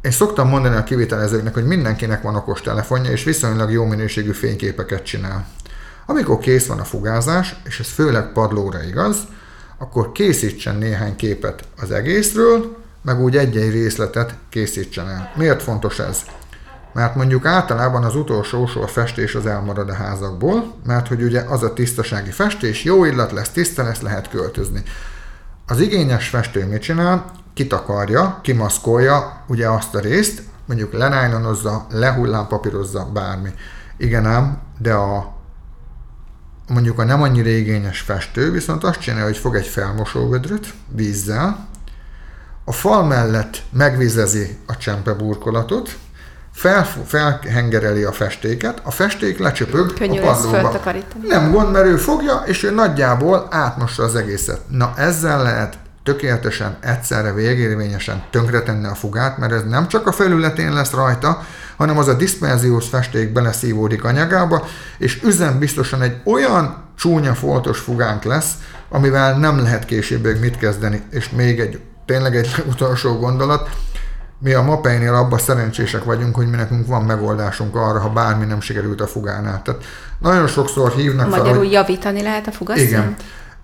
én 0.00 0.10
szoktam 0.10 0.48
mondani 0.48 0.76
a 0.76 0.84
kivitelezőknek, 0.84 1.54
hogy 1.54 1.64
mindenkinek 1.66 2.22
van 2.22 2.34
okos 2.34 2.60
telefonja, 2.60 3.10
és 3.10 3.24
viszonylag 3.24 3.70
jó 3.70 3.84
minőségű 3.84 4.32
fényképeket 4.32 5.02
csinál. 5.02 5.46
Amikor 6.06 6.38
kész 6.38 6.66
van 6.66 6.78
a 6.78 6.84
fugázás, 6.84 7.56
és 7.64 7.80
ez 7.80 7.88
főleg 7.88 8.32
padlóra 8.32 8.82
igaz, 8.82 9.16
akkor 9.78 10.12
készítsen 10.12 10.76
néhány 10.76 11.16
képet 11.16 11.64
az 11.80 11.90
egészről, 11.90 12.76
meg 13.02 13.20
úgy 13.20 13.36
egy-egy 13.36 13.70
részletet 13.70 14.34
készítsen 14.48 15.08
el. 15.08 15.32
Miért 15.36 15.62
fontos 15.62 15.98
ez? 15.98 16.22
Mert 16.92 17.14
mondjuk 17.14 17.46
általában 17.46 18.04
az 18.04 18.14
utolsó 18.14 18.66
sor 18.66 18.90
festés 18.90 19.34
az 19.34 19.46
elmarad 19.46 19.88
a 19.88 19.94
házakból, 19.94 20.74
mert 20.86 21.08
hogy 21.08 21.22
ugye 21.22 21.40
az 21.40 21.62
a 21.62 21.72
tisztasági 21.72 22.30
festés, 22.30 22.84
jó 22.84 23.04
illat 23.04 23.32
lesz, 23.32 23.48
tiszta 23.48 23.82
lesz, 23.82 24.00
lehet 24.00 24.28
költözni. 24.28 24.82
Az 25.66 25.80
igényes 25.80 26.28
festő 26.28 26.66
mit 26.66 26.82
csinál? 26.82 27.30
Kitakarja, 27.54 28.38
kimaszkolja 28.42 29.44
ugye 29.46 29.68
azt 29.68 29.94
a 29.94 30.00
részt, 30.00 30.42
mondjuk 30.66 30.92
lenájlonozza, 30.92 31.86
lehullámpapírozza, 31.90 33.10
bármi. 33.12 33.50
Igen 33.96 34.26
ám, 34.26 34.58
de 34.78 34.94
a 34.94 35.40
mondjuk 36.68 36.98
a 36.98 37.04
nem 37.04 37.22
annyira 37.22 37.48
igényes 37.48 38.00
festő 38.00 38.50
viszont 38.50 38.84
azt 38.84 39.00
csinálja, 39.00 39.24
hogy 39.24 39.36
fog 39.36 39.54
egy 39.54 39.66
felmosóvödröt 39.66 40.74
vízzel, 40.88 41.66
a 42.64 42.72
fal 42.72 43.04
mellett 43.04 43.62
megvizezi 43.70 44.58
a 44.66 44.76
csempeburkolatot, 44.76 45.98
fel, 46.52 46.86
felhengereli 47.06 48.02
a 48.02 48.12
festéket, 48.12 48.80
a 48.82 48.90
festék 48.90 49.38
lecsöpög 49.38 49.92
Könnyű 49.94 50.20
a 50.20 50.22
padlóba. 50.22 50.80
Nem 51.28 51.50
gond, 51.50 51.72
mert 51.72 51.86
ő 51.86 51.96
fogja, 51.96 52.42
és 52.46 52.62
ő 52.62 52.70
nagyjából 52.70 53.46
átmossa 53.50 54.02
az 54.02 54.14
egészet. 54.14 54.60
Na 54.68 54.92
ezzel 54.96 55.42
lehet 55.42 55.78
tökéletesen, 56.02 56.76
egyszerre, 56.80 57.32
végérvényesen 57.32 58.22
tönkretenni 58.30 58.86
a 58.86 58.94
fugát, 58.94 59.38
mert 59.38 59.52
ez 59.52 59.62
nem 59.68 59.88
csak 59.88 60.06
a 60.06 60.12
felületén 60.12 60.72
lesz 60.72 60.92
rajta, 60.92 61.42
hanem 61.76 61.98
az 61.98 62.08
a 62.08 62.14
diszperziós 62.14 62.88
festék 62.88 63.32
beleszívódik 63.32 64.04
anyagába, 64.04 64.66
és 64.98 65.22
üzem 65.22 65.58
biztosan 65.58 66.02
egy 66.02 66.16
olyan 66.24 66.84
csúnya 66.96 67.34
foltos 67.34 67.78
fugánk 67.78 68.24
lesz, 68.24 68.50
amivel 68.88 69.38
nem 69.38 69.58
lehet 69.62 69.84
később 69.84 70.40
mit 70.40 70.58
kezdeni. 70.58 71.02
És 71.10 71.30
még 71.30 71.60
egy, 71.60 71.80
tényleg 72.06 72.36
egy 72.36 72.62
utolsó 72.72 73.18
gondolat, 73.18 73.68
mi 74.42 74.52
a 74.52 74.62
Mapeinél 74.62 75.14
abban 75.14 75.38
szerencsések 75.38 76.04
vagyunk, 76.04 76.34
hogy 76.34 76.50
mi 76.50 76.56
nekünk 76.56 76.86
van 76.86 77.02
megoldásunk 77.02 77.76
arra, 77.76 78.00
ha 78.00 78.08
bármi 78.08 78.44
nem 78.44 78.60
sikerült 78.60 79.00
a 79.00 79.06
fugánál. 79.06 79.62
Tehát 79.62 79.84
nagyon 80.18 80.46
sokszor 80.46 80.90
hívnak 80.90 81.28
Magyarul 81.28 81.48
fel, 81.48 81.58
hogy... 81.58 81.72
javítani 81.72 82.22
lehet 82.22 82.46
a 82.46 82.50
fugasztón? 82.50 82.86
Igen. 82.86 83.16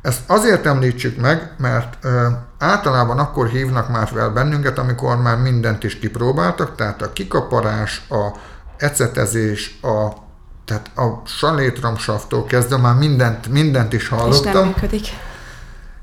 Ezt 0.02 0.20
azért 0.26 0.66
említsük 0.66 1.20
meg, 1.20 1.50
mert 1.58 1.96
ö, 2.02 2.26
általában 2.58 3.18
akkor 3.18 3.48
hívnak 3.48 3.88
már 3.88 4.08
fel 4.08 4.30
bennünket, 4.30 4.78
amikor 4.78 5.16
már 5.16 5.36
mindent 5.36 5.84
is 5.84 5.98
kipróbáltak, 5.98 6.74
tehát 6.74 7.02
a 7.02 7.12
kikaparás, 7.12 8.06
a 8.10 8.36
ecetezés, 8.76 9.78
a 9.82 10.26
tehát 10.64 10.90
a 10.96 11.22
salétramsaftól 11.26 12.44
kezdve 12.44 12.76
már 12.76 12.94
mindent, 12.94 13.48
mindent 13.48 13.92
is 13.92 14.08
hallottam. 14.08 14.46
És 14.46 14.52
nem 14.52 14.64
működik. 14.64 15.06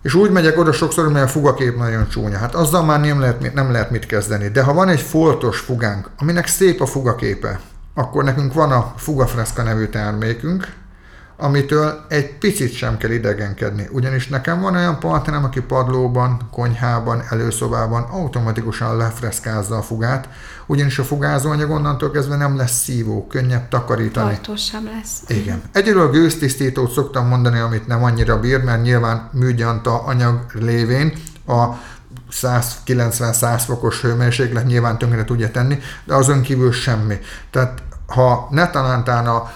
És 0.05 0.13
úgy 0.13 0.31
megyek 0.31 0.57
oda 0.57 0.71
sokszor, 0.71 1.11
mert 1.11 1.25
a 1.25 1.31
fugakép 1.31 1.77
nagyon 1.77 2.07
csúnya. 2.09 2.37
Hát 2.37 2.55
azzal 2.55 2.83
már 2.83 2.99
nem 2.99 3.19
lehet, 3.19 3.53
nem 3.53 3.71
lehet 3.71 3.91
mit 3.91 4.05
kezdeni. 4.05 4.47
De 4.47 4.63
ha 4.63 4.73
van 4.73 4.89
egy 4.89 4.99
foltos 4.99 5.59
fugánk, 5.59 6.09
aminek 6.17 6.47
szép 6.47 6.81
a 6.81 6.85
fugaképe, 6.85 7.59
akkor 7.93 8.23
nekünk 8.23 8.53
van 8.53 8.71
a 8.71 8.93
Fugafreszka 8.97 9.63
nevű 9.63 9.85
termékünk, 9.85 10.73
amitől 11.37 12.05
egy 12.07 12.37
picit 12.37 12.73
sem 12.73 12.97
kell 12.97 13.11
idegenkedni. 13.11 13.87
Ugyanis 13.91 14.27
nekem 14.27 14.61
van 14.61 14.75
olyan 14.75 14.99
partnerem, 14.99 15.43
aki 15.43 15.61
padlóban, 15.61 16.47
konyhában, 16.51 17.23
előszobában 17.29 18.03
automatikusan 18.03 18.97
lefreszkázza 18.97 19.77
a 19.77 19.81
fugát, 19.81 20.29
ugyanis 20.65 20.99
a 20.99 21.03
fugázóanyag 21.03 21.69
onnantól 21.69 22.11
kezdve 22.11 22.35
nem 22.35 22.57
lesz 22.57 22.83
szívó, 22.83 23.27
könnyebb 23.27 23.67
takarítani. 23.69 24.33
Tartós 24.33 24.63
sem 24.63 24.85
lesz. 24.95 25.21
Igen. 25.27 25.61
Egyről 25.71 26.01
a 26.01 26.09
gőztisztítót 26.09 26.91
szoktam 26.91 27.27
mondani, 27.27 27.59
amit 27.59 27.87
nem 27.87 28.03
annyira 28.03 28.39
bír, 28.39 28.63
mert 28.63 28.81
nyilván 28.81 29.29
műgyanta 29.31 30.03
anyag 30.03 30.45
lévén 30.53 31.13
a 31.47 31.65
190-100 32.31 33.63
fokos 33.65 34.01
hőmérséklet 34.01 34.65
nyilván 34.65 34.97
tönkre 34.97 35.25
tudja 35.25 35.51
tenni, 35.51 35.79
de 36.03 36.15
azon 36.15 36.41
kívül 36.41 36.71
semmi. 36.71 37.19
Tehát 37.51 37.83
ha 38.07 38.47
netalántán 38.51 39.27
a 39.27 39.51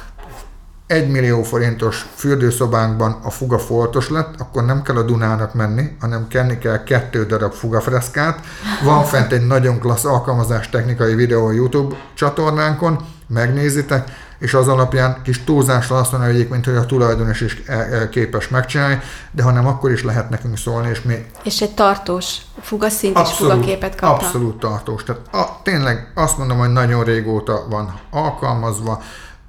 1 0.90 1.10
millió 1.10 1.44
forintos 1.44 2.06
fürdőszobánkban 2.16 3.20
a 3.24 3.30
fuga 3.30 3.60
foltos 3.60 4.10
lett, 4.10 4.34
akkor 4.38 4.66
nem 4.66 4.82
kell 4.82 4.96
a 4.96 5.02
Dunának 5.02 5.54
menni, 5.54 5.96
hanem 6.00 6.28
kenni 6.28 6.58
kell 6.58 6.84
kettő 6.84 7.26
darab 7.26 7.54
fugafreszkát. 7.54 8.40
Van 8.84 9.04
fent 9.04 9.32
egy 9.32 9.48
nagyon 9.48 9.80
klassz 9.80 10.06
alkalmazás 10.06 10.70
technikai 10.70 11.16
videó 11.16 11.46
a 11.46 11.52
YouTube 11.52 11.96
csatornánkon, 12.14 13.00
megnézitek, 13.28 14.12
és 14.40 14.54
az 14.54 14.68
alapján 14.68 15.22
kis 15.24 15.44
túlzással 15.44 15.98
azt 15.98 16.12
mondja 16.12 16.30
egyébként, 16.30 16.66
hogy 16.66 16.76
a 16.76 16.86
tulajdonos 16.86 17.42
is 17.42 17.62
e, 17.66 17.74
e, 17.74 18.10
képes 18.10 18.48
megcsinálni, 18.48 19.00
de 19.32 19.44
ha 19.44 19.52
nem, 19.52 19.68
akkor 19.68 19.92
is 19.92 20.04
lehet 20.04 20.30
nekünk 20.30 20.58
szólni, 20.58 20.90
és 20.90 21.02
mi... 21.02 21.26
És 21.44 21.62
egy 21.62 21.74
tartós 21.74 22.38
fugaszintes 22.62 23.34
fugaképet 23.34 23.96
kapta. 23.96 24.26
Abszolút 24.26 24.60
tartós. 24.60 25.04
Tehát 25.04 25.22
a, 25.34 25.62
tényleg 25.64 26.12
azt 26.16 26.38
mondom, 26.38 26.58
hogy 26.58 26.70
nagyon 26.72 27.04
régóta 27.04 27.66
van 27.70 28.00
alkalmazva, 28.12 29.02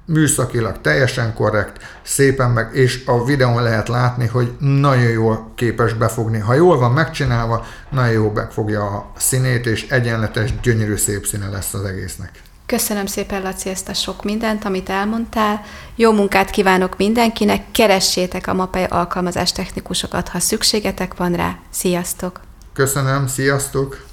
műszakilag 0.05 0.81
teljesen 0.81 1.33
korrekt, 1.33 1.83
szépen 2.03 2.49
meg, 2.49 2.69
és 2.73 3.03
a 3.05 3.23
videón 3.25 3.63
lehet 3.63 3.87
látni, 3.87 4.27
hogy 4.27 4.51
nagyon 4.59 5.09
jól 5.09 5.51
képes 5.55 5.93
befogni. 5.93 6.39
Ha 6.39 6.53
jól 6.53 6.77
van 6.77 6.91
megcsinálva, 6.91 7.65
nagyon 7.89 8.13
jól 8.13 8.31
befogja 8.31 8.85
a 8.85 9.11
színét, 9.17 9.65
és 9.65 9.87
egyenletes, 9.89 10.59
gyönyörű, 10.61 10.95
szép 10.95 11.25
színe 11.25 11.49
lesz 11.49 11.73
az 11.73 11.83
egésznek. 11.83 12.41
Köszönöm 12.65 13.05
szépen, 13.05 13.41
Laci, 13.41 13.69
ezt 13.69 13.89
a 13.89 13.93
sok 13.93 14.23
mindent, 14.23 14.65
amit 14.65 14.89
elmondtál. 14.89 15.61
Jó 15.95 16.11
munkát 16.11 16.49
kívánok 16.49 16.97
mindenkinek, 16.97 17.71
keressétek 17.71 18.47
a 18.47 18.53
MAPEI 18.53 18.83
alkalmazás 18.83 19.51
technikusokat, 19.51 20.27
ha 20.27 20.39
szükségetek 20.39 21.15
van 21.15 21.33
rá. 21.33 21.57
Sziasztok! 21.69 22.39
Köszönöm, 22.73 23.27
sziasztok! 23.27 24.10